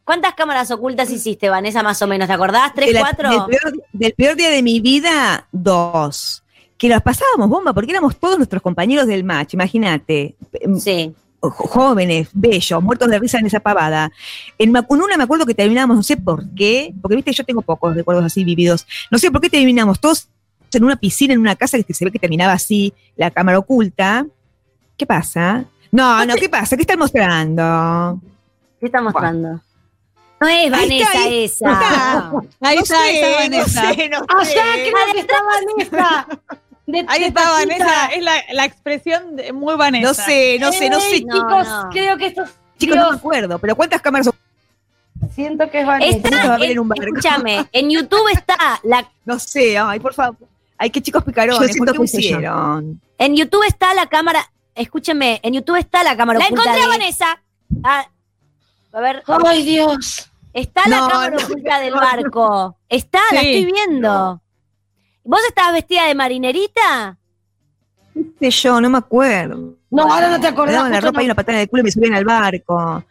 ¿Cuántas 0.05 0.35
cámaras 0.35 0.71
ocultas 0.71 1.11
hiciste, 1.11 1.49
Vanessa, 1.49 1.83
más 1.83 2.01
o 2.03 2.07
menos? 2.07 2.29
¿Te 2.29 2.35
acordás? 2.35 2.73
De 2.75 2.83
¿Tres, 2.83 2.93
la- 2.95 3.01
cuatro? 3.01 3.31
Del 3.31 3.45
peor, 3.59 3.73
del 3.93 4.13
peor 4.13 4.37
día 4.37 4.51
de 4.51 4.63
mi 4.63 4.81
vida, 4.81 5.49
dos. 5.51 6.43
Que 6.79 6.89
las 6.91 7.01
pasábamos 7.03 7.49
bomba 7.49 7.73
porque 7.73 7.91
éramos 7.91 8.17
todos 8.19 8.37
nuestros 8.37 8.61
compañeros 8.63 9.07
del 9.07 9.25
match, 9.25 9.55
imagínate. 9.55 10.37
Sí. 10.79 11.15
Jóvenes, 11.51 12.29
bellos, 12.33 12.83
muertos 12.83 13.09
de 13.09 13.19
risa 13.19 13.39
en 13.39 13.47
esa 13.47 13.61
pavada. 13.61 14.11
En, 14.59 14.71
una 14.71 15.17
me 15.17 15.25
acuerdo 15.25 15.47
que 15.47 15.55
terminábamos, 15.55 15.97
no 15.97 16.03
sé 16.03 16.17
por 16.17 16.45
qué, 16.55 16.93
porque 17.01 17.17
viste, 17.17 17.33
yo 17.33 17.45
tengo 17.45 17.63
pocos 17.63 17.95
recuerdos 17.95 18.25
así 18.25 18.45
vividos. 18.45 18.87
No 19.11 19.19
sé 19.19 19.31
por 19.31 19.41
qué 19.41 19.51
terminamos 19.51 20.01
todos 20.01 20.29
en 20.73 20.85
una 20.85 20.97
piscina, 20.97 21.33
en 21.35 21.41
una 21.41 21.57
casa 21.57 21.83
que 21.83 21.95
se 21.95 22.05
ve 22.05 22.11
que 22.11 22.19
terminaba 22.19 22.53
así, 22.53 22.93
la 23.17 23.31
cámara 23.31 23.59
oculta. 23.59 24.27
¿Qué 24.97 25.07
pasa? 25.07 25.65
No, 25.93 26.25
no, 26.27 26.35
¿qué 26.35 26.49
pasa? 26.49 26.77
¿Qué 26.77 26.83
están 26.83 26.99
mostrando? 26.99 28.21
¿Qué 28.81 28.87
está 28.87 29.01
mostrando? 29.01 29.61
No 30.39 30.49
es 30.49 30.65
Ahí 30.65 30.71
Vanessa 30.71 31.05
está, 31.05 31.23
ahí 31.23 31.45
esa. 31.45 31.73
está. 31.73 32.33
Ahí 32.61 32.77
No 32.77 32.83
está, 32.83 33.03
ahí 33.03 33.15
está 33.17 33.27
sé, 33.27 33.35
Vanessa. 33.37 33.83
No 33.83 33.95
sé, 33.95 34.09
no 34.09 34.19
Allá 34.29 34.45
sé. 34.45 34.91
creo 34.91 35.13
que 35.15 35.21
está 35.21 35.35
Vanessa. 35.43 36.27
De- 36.87 37.05
Ahí 37.09 37.21
de 37.21 37.27
está 37.27 37.43
tachita. 37.43 37.85
Vanessa, 37.85 38.07
es 38.07 38.23
la, 38.23 38.33
la 38.53 38.65
expresión 38.65 39.35
de 39.37 39.53
muy 39.53 39.75
Vanessa. 39.77 40.07
No 40.09 40.15
sé, 40.15 40.59
no 40.61 40.73
sé, 40.73 40.89
no 40.89 41.01
sé. 41.01 41.23
No, 41.25 41.35
chicos, 41.35 41.69
no. 41.69 41.89
creo 41.91 42.17
que 42.17 42.27
esto 42.27 42.43
es 42.45 42.51
Chicos, 42.79 42.97
no 42.97 43.11
me 43.11 43.17
acuerdo, 43.17 43.59
pero 43.59 43.75
¿cuántas 43.75 44.01
cámaras 44.03 44.31
Siento 45.35 45.69
que 45.71 45.81
es 45.81 45.87
Vanessa. 45.87 46.17
Está- 46.17 46.29
Está, 46.29 46.49
va 46.49 46.55
a 46.55 46.59
ver 46.59 46.67
en- 46.67 46.73
en 46.73 46.79
un 46.79 46.89
barco. 46.89 47.05
escúchame, 47.05 47.67
en 47.73 47.91
YouTube 47.91 48.29
está 48.33 48.57
la 48.85 49.09
No 49.25 49.39
sé, 49.39 49.79
ay, 49.79 49.99
por 49.99 50.15
favor. 50.15 50.37
Ay, 50.79 50.91
qué 50.91 51.01
chicos 51.01 51.23
Yo 51.23 51.27
picarones, 51.27 51.73
siento 51.73 51.93
¿por 51.95 51.95
qué 51.95 52.01
que 52.03 52.09
sí, 52.09 52.23
yo. 52.23 52.37
hicieron? 52.37 53.01
En 53.19 53.35
YouTube 53.35 53.65
está 53.67 53.95
la 53.95 54.07
cámara. 54.07 54.51
Escúcheme, 54.75 55.41
en 55.43 55.55
YouTube 55.55 55.77
está 55.77 56.05
la 56.05 56.17
cámara 56.19 56.39
La 56.39 56.45
oculta. 56.45 56.63
encontré, 56.65 56.83
de- 56.83 56.89
Vanessa. 56.89 57.43
Ah, 57.83 58.07
a 58.93 59.01
ver, 59.01 59.23
Ay, 59.47 59.63
Dios. 59.65 60.31
está 60.53 60.83
la 60.87 60.99
No, 60.99 61.09
cámara 61.09 61.37
no, 61.37 61.45
oculta 61.45 61.81
del 61.81 61.95
no, 61.95 62.01
barco. 62.01 62.77
Está, 62.91 63.21
la 63.33 63.41
estoy 63.41 63.65
viendo. 63.73 64.41
¿Vos 65.27 65.41
estabas 65.49 65.73
vestida 65.73 66.07
de 66.07 66.15
marinerita? 66.15 67.17
¿Qué 68.15 68.51
sé 68.51 68.63
yo? 68.63 68.81
No 68.81 68.89
me 68.89 68.99
acuerdo. 68.99 69.75
No, 69.91 70.03
ahora 70.05 70.29
no 70.29 70.37
te 70.37 70.43
Me 70.43 70.49
acordás. 70.49 70.75
daban 70.77 70.93
la 70.93 71.01
ropa 71.01 71.23
y 71.23 71.27
una 71.27 71.35
patada 71.35 71.59
de 71.59 71.69
culo 71.69 71.81
y 71.81 71.85
me 71.85 71.91
subían 71.91 72.15
al 72.15 72.25
barco. 72.25 73.05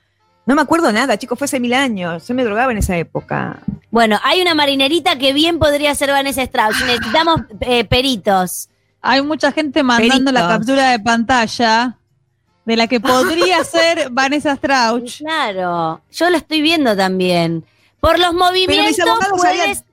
No 0.46 0.56
me 0.56 0.62
acuerdo 0.62 0.92
nada, 0.92 1.18
chicos, 1.18 1.38
fue 1.38 1.46
hace 1.46 1.60
mil 1.60 1.74
años. 1.74 2.28
Yo 2.28 2.34
me 2.36 2.44
drogaba 2.44 2.72
en 2.72 2.78
esa 2.78 2.96
época. 2.98 3.60
Bueno, 3.92 4.20
hay 4.24 4.42
una 4.42 4.56
marinerita 4.56 5.18
que 5.18 5.34
bien 5.34 5.60
podría 5.60 5.94
ser 5.96 6.10
Vanessa 6.12 6.44
Strauss. 6.44 6.80
Necesitamos 6.86 7.42
eh, 7.62 7.84
peritos. 7.84 8.70
Hay 9.02 9.22
mucha 9.22 9.52
gente 9.52 9.84
mandando 9.84 10.32
la 10.32 10.48
captura 10.48 10.92
de 10.92 11.00
pantalla 11.00 11.98
de 12.66 12.76
la 12.76 12.88
que 12.88 13.00
podría 13.00 13.64
ser 13.66 14.10
Vanessa 14.10 14.56
Strauch. 14.56 15.18
Claro, 15.18 16.02
yo 16.12 16.30
lo 16.30 16.38
estoy 16.38 16.62
viendo 16.62 16.96
también. 16.96 17.66
Por 18.00 18.20
los 18.20 18.34
movimientos 18.34 19.00
abogados 19.00 19.42
puedes... 19.42 19.84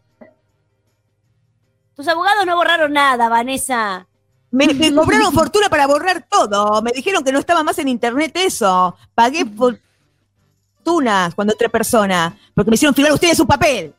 Tus 1.94 2.08
abogados 2.08 2.46
no 2.46 2.56
borraron 2.56 2.92
nada, 2.92 3.28
Vanessa. 3.28 4.06
Me, 4.50 4.66
me 4.74 4.94
cobraron 4.94 5.32
fortuna 5.32 5.68
para 5.68 5.86
borrar 5.86 6.26
todo. 6.28 6.80
Me 6.82 6.92
dijeron 6.92 7.22
que 7.24 7.32
no 7.32 7.38
estaba 7.38 7.62
más 7.62 7.78
en 7.78 7.88
internet 7.88 8.32
eso. 8.34 8.96
Pagué 9.14 9.44
fortunas 9.44 11.34
cuando 11.34 11.54
otra 11.54 11.68
persona, 11.68 12.36
porque 12.54 12.70
me 12.70 12.74
hicieron 12.74 12.94
firmar 12.94 13.12
ustedes 13.12 13.40
un 13.40 13.46
papel. 13.46 13.94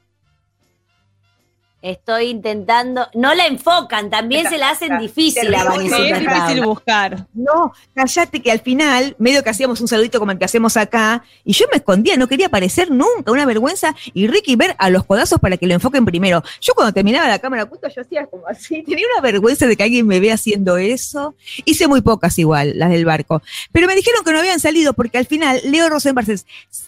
Estoy 1.84 2.28
intentando. 2.28 3.10
No 3.14 3.36
la 3.36 3.46
enfocan, 3.46 4.10
también 4.10 4.48
se 4.48 4.58
la 4.58 4.70
hacen 4.70 5.00
difícil 5.00 5.54
a 5.54 5.64
Terrible. 5.66 5.84
Sí, 5.84 5.90
Vanessa 5.90 6.18
es 6.18 6.20
difícil 6.22 6.64
buscar. 6.64 7.28
No, 7.34 7.74
callate 7.94 8.42
que 8.42 8.54
al 8.54 8.62
final, 8.62 9.18
medio 9.20 9.44
que 9.44 9.50
hacíamos 9.50 9.82
un 9.82 9.90
saludito 9.90 10.18
como 10.18 10.32
el 10.32 10.38
que 10.40 10.46
hacemos 10.46 10.78
acá, 10.78 11.26
y 11.44 11.52
yo 11.52 11.66
me 11.70 11.80
escondía, 11.80 12.16
no 12.16 12.30
quería 12.30 12.48
aparecer 12.48 12.90
nunca, 12.90 13.34
una 13.34 13.46
vergüenza, 13.46 13.94
y 14.14 14.28
Ricky 14.28 14.56
ver 14.56 14.78
a 14.80 14.90
los 14.90 15.04
codazos 15.04 15.42
para 15.42 15.58
que 15.58 15.68
lo 15.68 15.74
enfoquen 15.74 16.06
primero. 16.06 16.42
Yo 16.62 16.74
cuando 16.74 16.94
terminaba 16.94 17.28
la 17.28 17.40
cámara 17.40 17.64
oculta, 17.64 17.90
yo 17.90 18.02
hacía 18.02 18.28
como 18.28 18.48
así, 18.48 18.82
tenía 18.88 19.06
una 19.14 19.22
vergüenza 19.22 19.68
de 19.68 19.76
que 19.76 19.84
alguien 19.84 20.08
me 20.08 20.22
vea 20.22 20.36
haciendo 20.36 20.78
eso. 20.78 21.36
Hice 21.66 21.90
muy 21.90 22.00
pocas 22.00 22.40
igual, 22.40 22.80
las 22.80 22.92
del 22.92 23.04
barco. 23.04 23.42
Pero 23.74 23.88
me 23.88 23.96
dijeron 23.96 24.24
que 24.24 24.32
no 24.32 24.40
habían 24.40 24.62
salido 24.62 24.94
porque 24.94 25.18
al 25.18 25.26
final, 25.26 25.60
Leo 25.66 25.90
Rosenberg, 25.90 26.30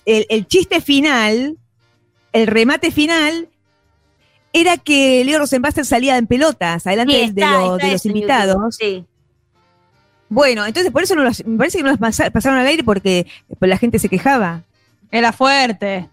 el, 0.06 0.26
el 0.30 0.48
chiste 0.48 0.80
final, 0.80 1.58
el 2.32 2.48
remate 2.48 2.92
final, 2.92 3.50
era 4.60 4.78
que 4.78 5.24
Leo 5.26 5.40
Rosenbaster 5.40 5.86
salía 5.86 6.18
en 6.18 6.28
pelotas, 6.28 6.86
adelante 6.88 7.14
Sí, 7.14 7.32
de, 7.32 7.42
está, 7.42 7.52
los- 7.60 7.74
está 7.74 7.86
de 7.88 7.92
los 7.94 8.06
invitados. 8.06 8.56
YouTube, 8.56 8.74
Sí. 8.74 9.06
Bueno, 10.28 10.66
entonces 10.66 10.92
por 10.92 11.04
eso 11.04 11.16
no 11.16 11.24
las- 11.24 11.46
me 11.46 11.58
parece 11.58 11.78
que 11.78 11.84
no 11.84 11.90
las 11.92 12.00
pasa- 12.00 12.30
pasaron 12.32 12.58
al 12.58 12.66
aire 12.68 12.84
porque 12.84 13.28
pues, 13.60 13.70
la 13.70 13.78
gente 13.78 14.00
se 14.00 14.10
quejaba. 14.10 14.64
Era 15.12 15.32
fuerte. 15.32 16.10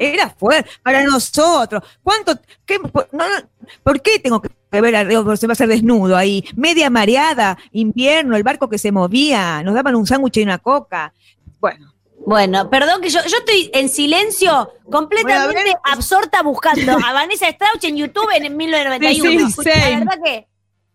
Era 0.00 0.30
fuerte 0.30 0.70
para 0.82 1.02
nosotros. 1.04 1.82
¿Cuánto? 2.02 2.38
Qué, 2.64 2.80
por, 2.80 3.08
no, 3.12 3.24
no, 3.28 3.34
¿por 3.82 4.00
qué 4.00 4.18
tengo 4.18 4.40
que 4.40 4.48
ver 4.80 4.96
a 4.96 5.04
Leo 5.04 5.36
se 5.36 5.46
va 5.46 5.50
a 5.50 5.52
hacer 5.52 5.68
desnudo 5.68 6.16
ahí? 6.16 6.44
Media 6.56 6.88
mareada, 6.88 7.58
invierno, 7.72 8.36
el 8.36 8.42
barco 8.42 8.70
que 8.70 8.78
se 8.78 8.90
movía, 8.90 9.62
nos 9.62 9.74
daban 9.74 9.96
un 9.96 10.06
sándwich 10.06 10.38
y 10.38 10.42
una 10.42 10.56
coca. 10.58 11.12
Bueno, 11.60 11.93
Bueno, 12.26 12.70
perdón 12.70 13.00
que 13.02 13.10
yo, 13.10 13.20
yo 13.26 13.36
estoy 13.38 13.70
en 13.74 13.88
silencio, 13.88 14.72
completamente 14.90 15.62
Bueno, 15.62 15.80
absorta 15.84 16.42
buscando 16.42 16.92
a 17.04 17.12
Vanessa 17.12 17.48
Strauch 17.50 17.84
en 17.84 17.96
YouTube 17.96 18.28
en 18.34 18.56
1991. 18.56 19.50
Sí, 19.50 19.52
sí, 19.52 19.62
la 19.68 19.74
same. 19.74 19.98
verdad 19.98 20.18
que 20.24 20.46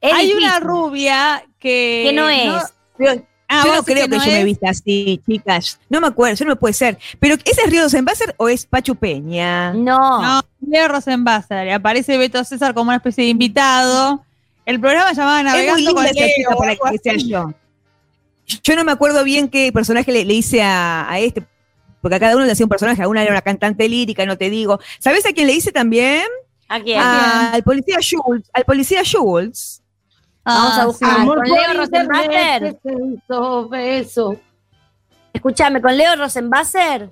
es 0.01 0.13
Hay 0.13 0.27
difícil. 0.27 0.43
una 0.47 0.59
rubia 0.59 1.43
que. 1.59 2.03
que 2.07 2.13
no 2.13 2.29
es. 2.29 2.63
pero 2.97 3.23
Ah, 3.51 3.63
yo 3.65 3.75
no 3.77 3.81
creo 3.83 4.07
que, 4.07 4.15
no 4.15 4.23
yo 4.23 4.31
me 4.31 4.39
es. 4.41 4.45
vista 4.45 4.69
así, 4.69 5.19
chicas. 5.27 5.79
No 5.89 5.99
me 5.99 6.05
acuerdo, 6.05 6.35
eso 6.35 6.45
no 6.45 6.55
puede 6.55 6.73
ser. 6.75 6.99
Pero 7.19 7.33
¿ese 7.43 7.61
es 7.63 7.69
Río 7.71 7.81
Rosenbasser 7.81 8.35
o 8.37 8.47
es 8.47 8.67
Pachu 8.67 8.95
Peña? 8.95 9.73
No. 9.73 10.21
No, 10.21 10.41
Leo 10.67 10.87
Rosenbasser. 10.87 11.65
Y 11.67 11.71
aparece 11.71 12.15
Beto 12.19 12.43
César 12.43 12.75
como 12.75 12.89
una 12.89 12.97
especie 12.97 13.23
de 13.23 13.31
invitado. 13.31 14.23
El 14.67 14.79
programa 14.79 15.09
se 15.09 15.21
llamaba 15.21 15.39
Es 15.39 15.43
muy 15.45 15.51
Navegando 15.51 15.95
con 15.95 16.05
esa 16.05 16.13
chica 16.27 16.55
para 16.55 16.75
que 16.75 16.97
sea 17.01 17.15
yo. 17.17 17.51
Yo 18.63 18.75
no 18.75 18.83
me 18.83 18.91
acuerdo 18.91 19.23
bien 19.23 19.47
qué 19.49 19.71
personaje 19.71 20.11
le, 20.11 20.25
le 20.25 20.33
hice 20.33 20.61
a, 20.61 21.09
a 21.09 21.19
este, 21.19 21.43
porque 22.01 22.15
a 22.15 22.19
cada 22.19 22.35
uno 22.35 22.45
le 22.45 22.51
hacía 22.51 22.65
un 22.65 22.69
personaje. 22.69 23.01
A 23.03 23.07
una 23.07 23.21
era 23.23 23.31
una 23.31 23.41
cantante 23.41 23.87
lírica, 23.87 24.25
no 24.25 24.37
te 24.37 24.49
digo. 24.49 24.79
¿Sabes 24.99 25.25
a 25.25 25.31
quién 25.33 25.47
le 25.47 25.53
hice 25.53 25.71
también? 25.71 26.23
¿A 26.67 26.79
quién? 26.79 26.99
A- 26.99 27.51
al 27.53 27.63
policía 27.63 27.97
Schultz. 28.01 28.49
Al 28.53 28.63
policía 28.65 29.03
Schultz. 29.03 29.81
Vamos 30.43 30.77
a 30.77 30.81
Ah, 30.81 30.85
buscar. 30.85 31.09
sí. 31.15 31.21
Amor 31.21 31.37
con 31.37 31.45
Leo 31.47 31.83
internet, 31.83 32.79
beso. 33.69 34.35
Escúchame, 35.33 35.81
con 35.81 35.95
Leo 35.95 36.15
Rosenbasser. 36.15 37.09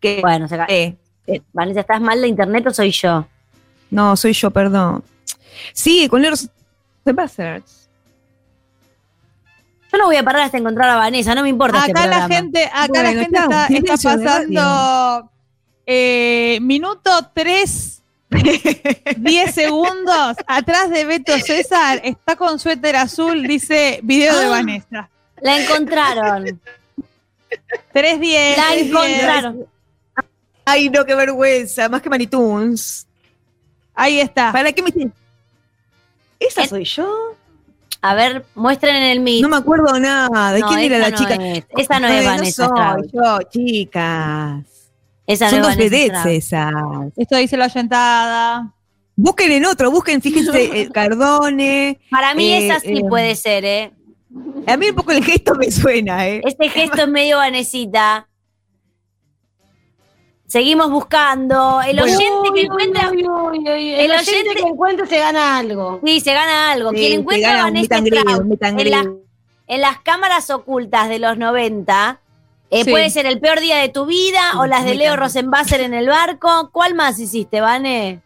Que, 0.00 0.20
Bueno, 0.20 0.46
se 0.48 0.56
ca- 0.56 0.66
eh, 0.68 0.96
Vanessa, 1.52 1.80
¿estás 1.80 2.00
mal 2.00 2.20
de 2.20 2.28
internet 2.28 2.66
o 2.66 2.70
soy 2.74 2.90
yo? 2.90 3.26
no, 3.90 4.16
soy 4.16 4.32
yo, 4.34 4.50
perdón. 4.50 5.02
Sí, 5.72 6.08
con 6.08 6.20
Leo 6.20 6.32
Rosenbasser. 6.32 7.62
Yo 9.94 9.98
no 9.98 10.06
voy 10.06 10.16
a 10.16 10.24
parar 10.24 10.42
hasta 10.42 10.58
encontrar 10.58 10.90
a 10.90 10.96
Vanessa, 10.96 11.36
no 11.36 11.42
me 11.44 11.50
importa 11.50 11.78
este 11.86 11.92
Acá 11.92 12.06
la 12.08 12.26
gente, 12.26 12.64
acá 12.64 12.86
Bueno, 12.88 13.02
la 13.04 13.68
gente 13.68 13.92
está, 13.92 13.94
pasando 13.94 15.30
eh, 15.86 16.58
minuto 16.62 17.10
3, 17.32 18.02
10 19.16 19.54
segundos. 19.54 20.36
Atrás 20.48 20.90
de 20.90 21.04
Beto 21.04 21.38
César 21.38 22.00
está 22.02 22.34
con 22.34 22.58
suéter 22.58 22.96
azul, 22.96 23.46
dice 23.46 24.00
video 24.02 24.36
de 24.36 24.46
Ah. 24.46 24.48
Vanessa. 24.48 25.10
La 25.40 25.60
encontraron. 25.60 26.60
3, 27.92 28.20
10. 28.20 28.56
La 28.56 28.74
encontraron. 28.74 29.66
Ay, 30.64 30.90
no, 30.90 31.04
qué 31.04 31.14
vergüenza. 31.14 31.88
Más 31.88 32.02
que 32.02 32.10
Manitunes. 32.10 33.06
Ahí 33.94 34.18
está. 34.18 34.50
¿Para 34.50 34.72
qué 34.72 34.82
me 34.82 34.90
¿Esa 36.40 36.66
soy 36.66 36.82
yo? 36.82 37.36
A 38.06 38.14
ver, 38.14 38.44
muestren 38.54 38.96
en 38.96 39.02
el 39.04 39.20
Meet. 39.20 39.40
No 39.42 39.48
me 39.48 39.56
acuerdo 39.56 39.98
nada. 39.98 40.52
¿De 40.52 40.60
No, 40.60 40.68
quién 40.68 40.80
era 40.80 40.98
la 40.98 41.08
no 41.10 41.16
chica? 41.16 41.34
es. 41.36 41.64
Esa 41.78 42.00
no 42.00 42.06
es 42.08 42.20
Ay, 42.20 42.26
Vanessa 42.26 42.66
soy 42.66 42.76
Strauss. 42.76 43.12
yo, 43.12 43.38
chicas. 43.50 44.64
Esa 45.26 45.48
Son 45.48 45.60
no 45.60 45.64
dos 45.68 45.72
es 45.72 45.78
vedettes 45.90 46.26
esas. 46.26 46.72
Esto 47.16 47.36
dice 47.38 47.56
la 47.56 47.64
oyentada. 47.64 48.74
Busquen 49.16 49.52
en 49.52 49.64
otro, 49.64 49.90
busquen, 49.90 50.20
fíjense, 50.20 50.80
el 50.82 50.92
Cardone. 50.92 51.98
Para 52.10 52.34
mí 52.34 52.52
Eh, 52.52 52.66
esa 52.66 52.78
sí 52.80 52.98
eh, 52.98 53.04
puede 53.08 53.34
ser, 53.36 53.64
¿eh? 53.64 53.92
A 54.66 54.76
mí 54.76 54.90
un 54.90 54.96
poco 54.96 55.12
el 55.12 55.24
gesto 55.24 55.54
me 55.54 55.70
suena, 55.70 56.26
¿eh? 56.28 56.42
Este 56.44 56.68
gesto 56.68 57.02
es 57.02 57.08
medio 57.08 57.38
Vanesita. 57.38 58.28
Seguimos 60.46 60.90
buscando. 60.90 61.80
El 61.82 61.98
Bueno. 61.98 62.16
oyente 62.16 62.48
que 62.54 62.60
encuentra. 62.62 63.10
uy, 63.10 63.24
uy, 63.26 63.58
uy, 63.58 63.70
uy. 63.70 63.94
El 63.94 64.00
El 64.00 64.10
oyente 64.12 64.30
oyente- 64.32 64.54
que 64.62 64.68
encuentre 64.68 65.06
se 65.06 65.18
gana 65.18 65.56
algo. 65.58 66.00
Sí, 66.04 66.20
se 66.20 66.32
gana 66.34 66.70
algo. 66.72 66.90
Sí, 66.90 66.96
Quien 66.96 67.20
encuentra 67.20 67.60
a 67.60 67.62
Vanessa 67.64 68.00
greet, 68.00 68.14
Strauss 68.18 68.40
en, 68.80 68.90
la- 68.90 69.10
en 69.66 69.80
las 69.80 69.98
cámaras 70.00 70.50
ocultas 70.50 71.08
de 71.08 71.18
los 71.18 71.38
90, 71.38 72.20
eh, 72.70 72.84
Sí. 72.84 72.90
puede 72.90 73.08
ser 73.10 73.26
el 73.26 73.40
peor 73.40 73.60
día 73.60 73.78
de 73.78 73.88
tu 73.88 74.04
vida 74.06 74.40
o 74.58 74.66
las 74.66 74.84
de 74.84 74.94
Leo. 74.94 75.16
Rosenbasser 75.16 75.80
en 75.80 75.94
el 75.94 76.08
barco. 76.08 76.68
¿Cuál 76.72 76.94
más 76.94 77.18
hiciste, 77.18 77.60
Vane? 77.60 78.20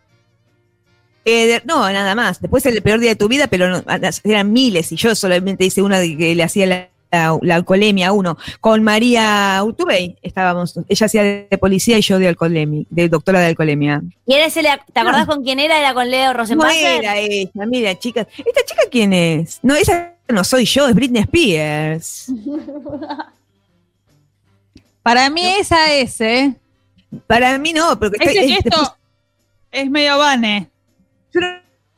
Eh, 1.25 1.47
de- 1.47 1.63
no, 1.67 1.91
nada 1.93 2.15
más. 2.15 2.41
Después 2.41 2.65
el 2.67 2.83
peor 2.83 2.99
día 3.01 3.11
de 3.11 3.17
tu 3.17 3.29
vida, 3.29 3.47
pero 3.49 3.69
no, 3.69 3.83
eran 4.25 4.53
miles 4.53 4.91
y 4.93 4.97
yo 4.97 5.15
solamente 5.15 5.65
hice 5.65 5.83
una 5.83 5.99
de 6.01 6.17
que 6.17 6.35
le 6.35 6.43
hacía 6.43 6.67
la, 6.67 6.89
la, 7.11 7.39
la 7.43 7.55
alcoholemia 7.57 8.13
uno. 8.13 8.37
Con 8.61 8.83
María 8.83 9.61
Urtubey 9.65 10.17
estábamos. 10.23 10.79
Ella 10.89 11.07
hacía 11.07 11.23
de 11.23 11.59
policía 11.59 11.99
y 11.99 12.03
yo 12.03 12.19
de 12.19 12.29
alcoholemia, 12.29 12.85
de 12.91 13.09
doctora 13.09 13.41
de 13.41 13.47
alcoholemia. 13.47 14.03
¿Y 14.27 14.35
eres 14.35 14.57
el- 14.57 14.67
¿Te 14.93 15.01
acordás 15.01 15.27
con 15.27 15.43
quién 15.43 15.59
era? 15.61 15.79
¿Era 15.79 15.95
con 15.95 16.11
Leo 16.11 16.29
No 16.29 16.39
Rosenbasser? 16.39 17.05
era 17.05 17.17
ella, 17.19 17.51
mira, 17.67 17.99
chicas. 17.99 18.27
¿Esta 18.37 18.65
chica 18.65 18.83
quién 18.91 19.13
es? 19.13 19.59
No, 19.63 19.75
esa 19.75 20.15
no 20.29 20.45
soy 20.45 20.65
yo, 20.67 20.87
es 20.89 20.95
Britney 20.95 21.23
Spears. 21.23 22.27
Para 25.03 25.31
mí 25.31 25.43
esa 25.59 25.93
es, 25.95 26.21
¿eh? 26.21 26.55
Para 27.27 27.57
mí 27.59 27.73
no, 27.73 27.99
porque 27.99 28.19
Ese 28.21 28.33
estoy- 28.41 28.49
gesto 28.53 28.69
después- 28.81 28.93
es 29.73 29.91
medio 29.91 30.19
Vane. 30.19 30.69
yo 31.33 31.41
no, 31.41 31.47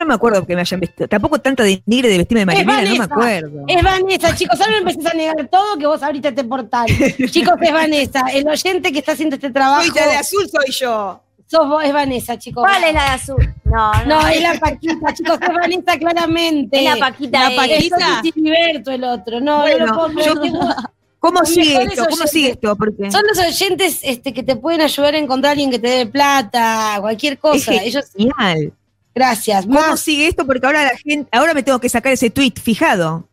no 0.01 0.07
me 0.07 0.15
acuerdo 0.15 0.47
que 0.47 0.55
me 0.55 0.63
hayan 0.63 0.81
vestido. 0.81 1.09
Tampoco 1.09 1.39
tanto 1.41 1.63
de 1.63 1.83
nigre 1.85 2.09
de 2.09 2.19
vestirme 2.19 2.41
de 2.41 2.47
marinera, 2.47 2.91
no 2.91 2.97
me 2.97 3.05
acuerdo. 3.05 3.65
Es 3.69 3.83
Vanessa, 3.83 4.35
chicos. 4.35 4.59
Ahora 4.61 4.73
me 4.81 4.91
empezás 4.91 5.13
a 5.13 5.17
negar 5.17 5.49
todo 5.49 5.77
que 5.77 5.87
vos 5.87 6.03
abriste 6.03 6.29
este 6.29 6.45
portal. 6.45 6.87
chicos, 7.31 7.55
es 7.61 7.73
Vanessa. 7.73 8.25
El 8.33 8.49
oyente 8.49 8.93
que 8.93 9.01
está 9.01 9.13
haciendo 9.13 9.37
este 9.37 9.51
trabajo. 9.51 9.83
Soy 9.83 9.95
la 9.95 10.07
de 10.07 10.17
azul, 10.17 10.49
soy 10.49 10.73
yo. 10.73 11.21
Sos 11.47 11.69
vos, 11.69 11.85
es 11.85 11.93
Vanessa, 11.93 12.39
chicos. 12.39 12.63
¿Cuál 12.63 12.85
es 12.85 12.95
la 12.95 13.03
de 13.03 13.11
azul? 13.11 13.55
No, 13.65 13.93
no. 14.05 14.23
No, 14.23 14.29
es 14.29 14.41
la 14.41 14.55
Paquita, 14.55 15.13
chicos, 15.13 15.39
es 15.43 15.55
Vanessa 15.55 15.99
claramente. 15.99 16.79
Es 16.79 16.85
la 16.85 16.97
Paquita. 16.97 17.51
La. 17.51 17.57
Paquita. 17.57 17.97
Es 17.97 18.23
Titi 18.23 18.33
Filiberto 18.33 18.91
el 18.93 19.05
otro. 19.05 19.41
No, 19.41 19.59
no 19.59 19.69
lo 19.69 19.77
Bueno, 19.77 19.95
puedo 19.95 20.09
yo 20.09 20.41
creer. 20.41 20.41
tengo, 20.41 20.75
¿Cómo 21.19 21.45
sigue 21.45 21.83
esto? 21.83 22.05
¿Cómo 22.05 22.15
oyentes. 22.15 22.31
sigue 22.31 22.51
esto? 22.53 22.77
Porque 22.77 23.11
Son 23.11 23.23
los 23.29 23.39
oyentes 23.39 24.01
este, 24.03 24.33
que 24.33 24.43
te 24.43 24.57
pueden 24.57 24.81
ayudar 24.81 25.15
a 25.15 25.19
encontrar 25.19 25.51
a 25.51 25.53
alguien 25.53 25.71
que 25.71 25.79
te 25.79 25.89
dé 25.89 26.07
plata, 26.07 26.97
cualquier 27.01 27.35
es 27.35 27.39
cosa. 27.41 27.75
Ellos, 27.75 28.07
genial. 28.17 28.73
Gracias. 29.14 29.66
¿Cómo 29.66 29.81
Más, 29.81 30.01
sigue 30.01 30.29
esto? 30.29 30.46
Porque 30.46 30.66
ahora 30.66 30.85
la 30.85 30.96
gente, 30.96 31.29
ahora 31.37 31.55
me 31.55 31.62
tengo 31.62 31.79
que 31.81 31.88
sacar 31.88 32.12
ese 32.12 32.31
tweet 32.31 32.55
fijado. 32.62 33.27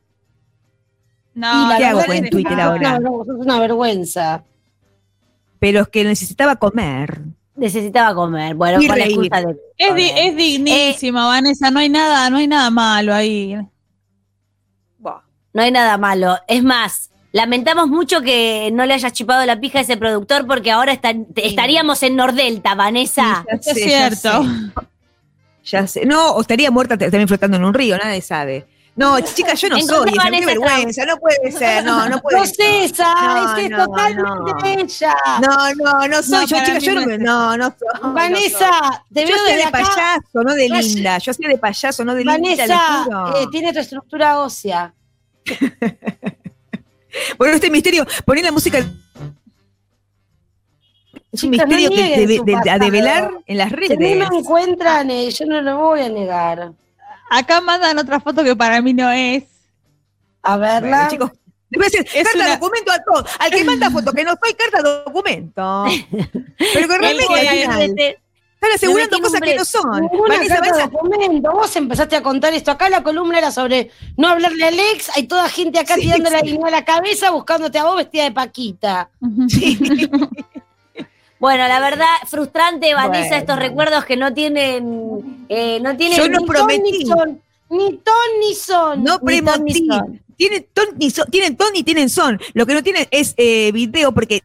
No, 1.34 1.74
y 1.74 1.78
¿qué 1.78 1.86
hago 1.86 2.04
con 2.04 2.30
Twitter 2.30 2.60
ahora? 2.60 2.98
una- 2.98 3.24
Es 3.24 3.30
una 3.46 3.60
vergüenza. 3.60 4.44
Pero 5.60 5.82
es 5.82 5.88
que 5.88 6.04
necesitaba 6.04 6.56
comer. 6.56 7.20
Necesitaba 7.56 8.14
comer. 8.14 8.54
Bueno, 8.56 8.80
con 8.88 8.98
la 9.00 9.06
excusa 9.06 9.42
de. 9.42 9.56
Es, 9.78 9.96
di- 9.96 10.12
es 10.16 10.36
dignísima, 10.36 11.26
Vanessa, 11.28 11.72
no 11.72 11.80
hay 11.80 11.90
nada, 11.90 12.30
no 12.30 12.38
hay 12.38 12.48
nada 12.48 12.70
malo 12.70 13.14
ahí. 13.14 13.56
No 15.54 15.64
hay 15.64 15.72
nada 15.72 15.98
malo. 15.98 16.38
Es 16.48 16.64
más, 16.64 17.10
lamentamos 17.32 17.88
mucho 17.88 18.22
que 18.22 18.70
no 18.74 18.86
le 18.86 18.94
hayas 18.94 19.12
chipado 19.14 19.44
la 19.48 19.60
pija 19.60 19.80
a 19.80 19.82
ese 19.82 19.98
productor 19.98 20.46
porque 20.46 20.70
ahora 20.70 20.94
está- 20.94 21.16
estaríamos 21.36 22.04
en 22.04 22.16
Nordelta, 22.16 22.76
Vanessa. 22.76 23.44
Es 23.50 23.66
cierto. 23.74 24.44
Ya 25.70 25.86
sé. 25.88 26.06
No, 26.06 26.32
o 26.32 26.42
estaría 26.42 26.72
muerta 26.72 26.98
también 26.98 27.28
flotando 27.28 27.58
en 27.58 27.66
un 27.66 27.74
río, 27.74 27.98
nadie 27.98 28.22
sabe. 28.22 28.66
No, 28.96 29.20
chicas, 29.20 29.62
yo 29.62 29.70
no 29.70 29.80
soy 29.80 30.12
qué 30.12 30.46
vergüenza, 30.46 31.06
no 31.06 31.18
puede 31.18 31.52
ser, 31.52 31.84
no, 31.86 32.10
no 32.10 32.20
puede 32.20 32.40
No 32.40 32.46
ser. 32.48 32.56
sé, 32.56 32.84
esa, 32.86 33.14
No, 33.14 33.58
es 33.58 33.70
no, 33.70 33.86
totalmente 33.86 34.76
no. 34.76 34.82
ella. 34.82 35.16
No, 35.40 35.74
no, 35.76 36.08
no 36.08 36.24
soy 36.24 36.32
No, 36.32 36.46
yo, 36.48 36.58
mí 36.74 36.80
yo 36.80 36.94
no 36.96 37.02
no 37.02 37.06
me. 37.08 37.14
es 37.14 37.20
No, 37.20 37.58
no 37.58 37.66
soy. 37.78 38.02
no 38.02 38.14
Vanessa, 38.14 39.06
te 39.14 39.22
soy. 39.22 39.30
Yo 39.30 39.36
veo 39.36 39.46
sé 39.46 39.52
desde 39.52 39.56
de 39.58 39.64
acá. 39.66 39.72
payaso, 39.84 40.44
no 40.44 40.54
de 40.56 40.70
linda. 40.70 41.18
Yo 41.20 41.34
sé 41.34 41.48
de 41.48 41.58
payaso, 41.60 42.06
no 42.06 42.16
de 42.16 42.24
linda. 42.26 42.34
Vanessa, 42.34 43.06
eh, 43.36 43.46
tiene 43.52 43.72
tu 43.72 43.80
estructura 43.80 44.40
ósea. 44.40 44.94
Bueno, 47.38 47.56
este 47.56 47.72
misterio, 47.72 48.06
poner 48.26 48.44
la 48.44 48.52
música. 48.52 48.80
Es 51.32 51.44
un 51.44 51.52
Chicas, 51.52 51.68
no 51.68 51.76
misterio 51.76 51.90
que 52.18 52.28
de, 52.28 52.38
su 52.38 52.44
de- 52.46 52.70
a 52.70 52.80
develar 52.80 53.32
en 53.46 53.58
las 53.58 53.70
Si 53.70 53.76
a 53.76 53.78
mí 53.78 53.96
redes. 54.14 54.30
me 54.30 54.38
encuentran, 54.38 55.12
eh, 55.12 55.30
yo 55.30 55.46
no 55.46 55.62
lo 55.62 55.78
voy 55.78 56.02
a 56.02 56.10
negar. 56.10 56.72
Acá 57.30 57.60
mandan 57.62 57.98
otra 57.98 58.20
foto 58.22 58.44
que 58.44 58.56
para 58.56 58.82
mí 58.82 58.94
no 58.94 59.12
es. 59.12 59.44
A 60.42 60.56
verla. 60.58 60.90
Bueno, 60.90 61.10
chicos, 61.10 61.32
les 61.70 61.78
voy 61.80 61.86
a 61.86 61.90
decir, 61.90 62.08
Es 62.14 62.24
carta 62.24 62.40
una- 62.40 62.56
documento 62.58 62.92
a 62.94 63.00
todos. 63.04 63.30
Al 63.40 63.52
que 63.52 63.64
manda 63.66 63.92
foto 63.92 64.14
que 64.14 64.24
no 64.24 64.32
soy, 64.42 64.54
carta 64.54 64.82
documento. 64.82 65.86
Pero 66.74 66.88
que 66.88 66.98
realmente 66.98 67.68
al 67.68 68.28
están 68.60 68.72
asegurando 68.74 69.20
cosas 69.20 69.42
que 69.42 69.56
no 69.56 69.66
son. 69.66 70.08
Carta 70.30 70.62
de 70.62 70.82
documento. 70.84 71.52
Vos 71.52 71.76
empezaste 71.76 72.16
a 72.16 72.24
contar 72.24 72.54
esto. 72.54 72.72
Acá 72.72 72.88
la 72.90 73.04
columna 73.04 73.38
era 73.38 73.52
sobre 73.52 73.92
no 74.16 74.30
hablarle 74.30 74.64
a 74.64 74.68
Alex. 74.70 75.12
Hay 75.16 75.28
toda 75.28 75.50
gente 75.50 75.78
acá 75.80 75.96
Sí, 75.96 76.02
tirando 76.02 76.30
la 76.30 76.40
sí. 76.40 76.46
línea 76.48 76.68
a 76.70 76.72
la 76.72 76.86
cabeza 76.86 77.30
buscándote 77.32 77.78
a 77.78 77.84
vos 77.84 77.98
vestida 77.98 78.24
de 78.24 78.32
Paquita. 78.32 79.10
Bueno, 81.40 81.68
la 81.68 81.80
verdad, 81.80 82.06
frustrante, 82.26 82.94
Vanessa, 82.94 83.28
Bueno. 83.30 83.36
estos 83.38 83.60
recuerdos 83.60 84.06
que 84.06 84.18
no 84.18 84.34
tienen. 84.34 85.46
eh, 85.50 85.80
no 85.82 85.96
tienen. 85.96 86.18
Yo 86.18 86.28
no 86.30 86.40
Ni 86.40 86.46
ton 86.46 86.56
prometí. 86.56 86.92
ni 86.92 87.06
son. 87.06 87.42
Ni 87.70 87.98
ton 87.98 88.14
ni 88.40 88.56
son. 88.56 89.04
no 89.04 89.20
Ni 89.22 89.42
ton 89.42 89.64
ni 89.64 89.88
son. 89.88 90.22
Tienen 90.36 90.68
ton, 90.74 90.86
son- 91.12 91.30
tienen 91.32 91.58
ton 91.58 91.76
y 91.76 91.84
tienen 91.84 92.10
son. 92.10 92.40
Lo 92.54 92.66
que 92.66 92.74
no 92.74 92.82
tienen 92.84 93.08
es 93.12 93.34
eh, 93.38 93.72
video 93.72 94.12
porque. 94.14 94.44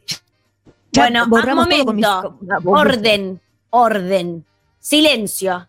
ya 0.93 1.03
Bueno, 1.03 1.25
un 1.25 1.31
mis- 1.69 1.85
momento. 1.85 2.39
ah, 2.51 2.59
Orden, 2.65 3.41
orden. 3.71 4.45
Silencio. 4.81 5.69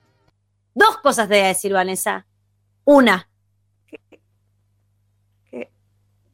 Dos 0.75 0.97
cosas 0.97 1.27
te 1.29 1.35
voy 1.35 1.43
a 1.45 1.47
decir, 1.49 1.71
Vanessa. 1.71 2.25
Una. 2.85 3.27
¿Qué? 5.51 5.69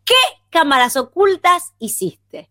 ¿Qué 0.05 0.15
cámaras 0.49 0.95
ocultas 0.95 1.73
hiciste? 1.79 2.49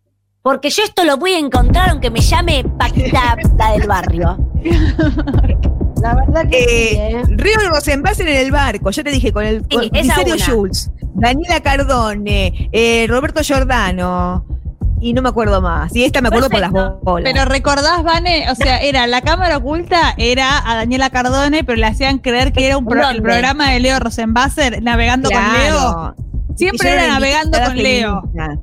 Porque 0.49 0.71
yo 0.71 0.81
esto 0.83 1.03
lo 1.05 1.15
voy 1.17 1.33
a 1.33 1.37
encontrar 1.37 1.89
aunque 1.91 2.09
me 2.09 2.21
llame 2.21 2.65
Paquita 2.79 3.35
la 3.57 3.71
del 3.73 3.87
barrio. 3.87 4.37
La 6.01 6.15
verdad 6.15 6.47
que 6.49 6.57
sí, 6.57 6.65
Eh, 6.97 7.11
¿eh? 7.11 7.23
Río 7.27 7.55
Rosenbasser 7.69 8.27
en 8.27 8.37
el 8.37 8.51
barco, 8.51 8.89
ya 8.89 9.03
te 9.03 9.11
dije, 9.11 9.31
con 9.33 9.45
el 9.45 9.61
Sí, 9.69 9.75
con 9.75 9.83
esa 9.93 10.15
Miserio. 10.17 10.37
Schultz, 10.37 10.89
Daniela 11.13 11.59
Cardone, 11.59 12.69
eh, 12.71 13.05
Roberto 13.09 13.41
Giordano, 13.43 14.43
y 15.01 15.13
no 15.13 15.21
me 15.21 15.29
acuerdo 15.29 15.61
más. 15.61 15.93
Y 15.95 16.03
esta 16.05 16.21
me 16.21 16.29
acuerdo 16.29 16.49
por 16.49 16.59
Perfecto. 16.61 16.83
las 16.83 17.01
bolas. 17.01 17.31
Pero 17.31 17.45
recordás, 17.45 18.01
Vane, 18.03 18.49
o 18.49 18.55
sea, 18.55 18.77
era 18.81 19.05
la 19.07 19.21
cámara 19.21 19.57
oculta, 19.57 20.13
era 20.17 20.57
a 20.71 20.75
Daniela 20.75 21.09
Cardone, 21.09 21.63
pero 21.65 21.77
le 21.77 21.85
hacían 21.85 22.17
creer 22.19 22.53
que 22.53 22.65
era 22.65 22.77
un 22.77 22.85
pro- 22.85 23.07
el 23.09 23.21
programa 23.21 23.69
de 23.71 23.81
Leo 23.81 23.99
Rosenbasser 23.99 24.81
navegando 24.81 25.29
con 25.29 25.41
Leo. 25.53 26.15
Siempre 26.55 26.89
yo 26.89 26.95
era 26.95 27.07
navegando 27.07 27.59
con 27.61 27.75
Leo. 27.77 28.21
feminista. 28.33 28.59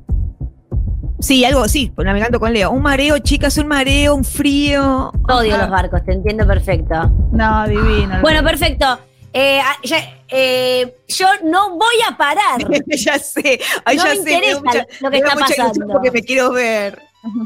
Sí, 1.19 1.43
algo, 1.45 1.67
sí, 1.67 1.91
navegando 1.97 2.39
con 2.39 2.53
Leo. 2.53 2.69
Un 2.71 2.81
mareo, 2.83 3.17
chicas, 3.19 3.57
un 3.57 3.67
mareo, 3.67 4.13
un 4.15 4.23
frío. 4.23 5.11
Odio 5.27 5.57
los 5.57 5.69
barcos, 5.69 6.05
te 6.05 6.13
entiendo 6.13 6.45
perfecto. 6.45 7.11
No, 7.31 7.67
divino. 7.67 8.21
Bueno, 8.21 8.43
perfecto. 8.43 8.99
Eh, 9.33 9.59
ah, 9.61 9.75
ya- 9.83 10.21
eh, 10.29 10.95
yo 11.07 11.27
no 11.43 11.71
voy 11.71 11.95
a 12.07 12.15
parar. 12.17 12.59
ya 12.87 13.17
sé, 13.19 13.59
ay, 13.83 13.97
No 13.97 14.03
ya 14.03 14.09
me 14.09 14.15
sé, 14.15 14.31
interesa 14.31 14.61
mucha- 14.63 14.87
lo 15.01 15.11
que 15.11 15.17
está 15.17 15.35
pasando. 15.35 15.87
Porque 15.87 16.11
me 16.11 16.21
quiero 16.21 16.51
ver. 16.51 17.01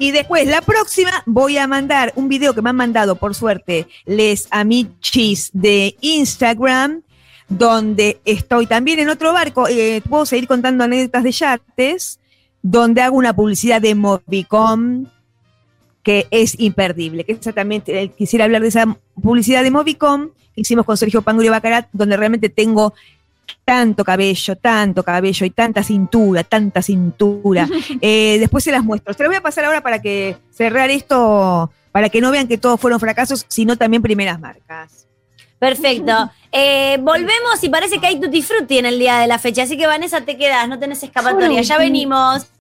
Y 0.00 0.10
después, 0.10 0.46
la 0.48 0.60
próxima, 0.62 1.22
voy 1.26 1.56
a 1.58 1.66
mandar 1.68 2.12
un 2.16 2.28
video 2.28 2.52
que 2.54 2.60
me 2.60 2.70
han 2.70 2.76
mandado, 2.76 3.14
por 3.14 3.34
suerte, 3.36 3.86
les 4.04 4.46
amichis 4.50 5.48
de 5.54 5.96
Instagram, 6.00 7.02
donde 7.48 8.20
estoy 8.24 8.66
también 8.66 8.98
en 8.98 9.08
otro 9.08 9.32
barco. 9.32 9.68
eh, 9.68 10.02
puedo 10.06 10.26
seguir 10.26 10.48
contando 10.48 10.84
anécdotas 10.84 11.22
de 11.22 11.30
yates, 11.32 12.18
donde 12.68 13.00
hago 13.00 13.16
una 13.16 13.32
publicidad 13.32 13.80
de 13.80 13.94
Movicom 13.94 15.06
que 16.02 16.26
es 16.32 16.58
imperdible. 16.58 17.22
Que 17.22 17.32
exactamente 17.32 18.02
eh, 18.02 18.08
quisiera 18.08 18.44
hablar 18.44 18.62
de 18.62 18.68
esa 18.68 18.96
publicidad 19.22 19.62
de 19.62 19.70
Movicom 19.70 20.30
que 20.52 20.62
hicimos 20.62 20.84
con 20.84 20.96
Sergio 20.96 21.22
Pangurio 21.22 21.52
Bacarat, 21.52 21.88
donde 21.92 22.16
realmente 22.16 22.48
tengo 22.48 22.92
tanto 23.64 24.04
cabello, 24.04 24.56
tanto 24.56 25.04
cabello 25.04 25.46
y 25.46 25.50
tanta 25.50 25.84
cintura, 25.84 26.42
tanta 26.42 26.82
cintura. 26.82 27.68
Eh, 28.00 28.38
después 28.40 28.64
se 28.64 28.72
las 28.72 28.82
muestro. 28.82 29.14
Se 29.14 29.22
las 29.22 29.30
voy 29.30 29.36
a 29.36 29.42
pasar 29.42 29.64
ahora 29.64 29.80
para 29.80 30.02
que 30.02 30.36
cerrar 30.50 30.90
esto, 30.90 31.70
para 31.92 32.08
que 32.08 32.20
no 32.20 32.32
vean 32.32 32.48
que 32.48 32.58
todos 32.58 32.80
fueron 32.80 32.98
fracasos, 32.98 33.46
sino 33.48 33.76
también 33.76 34.02
primeras 34.02 34.40
marcas. 34.40 35.06
Perfecto. 35.58 36.30
Eh, 36.58 36.96
volvemos 37.02 37.62
y 37.62 37.68
parece 37.68 37.98
que 37.98 38.06
hay 38.06 38.18
tutti 38.18 38.40
frutti 38.40 38.78
en 38.78 38.86
el 38.86 38.98
día 38.98 39.18
de 39.18 39.26
la 39.26 39.38
fecha. 39.38 39.64
Así 39.64 39.76
que 39.76 39.86
Vanessa, 39.86 40.22
te 40.22 40.38
quedas, 40.38 40.66
no 40.70 40.78
tenés 40.78 41.02
escapatoria. 41.02 41.60
Ya 41.60 41.76
venimos. 41.76 42.46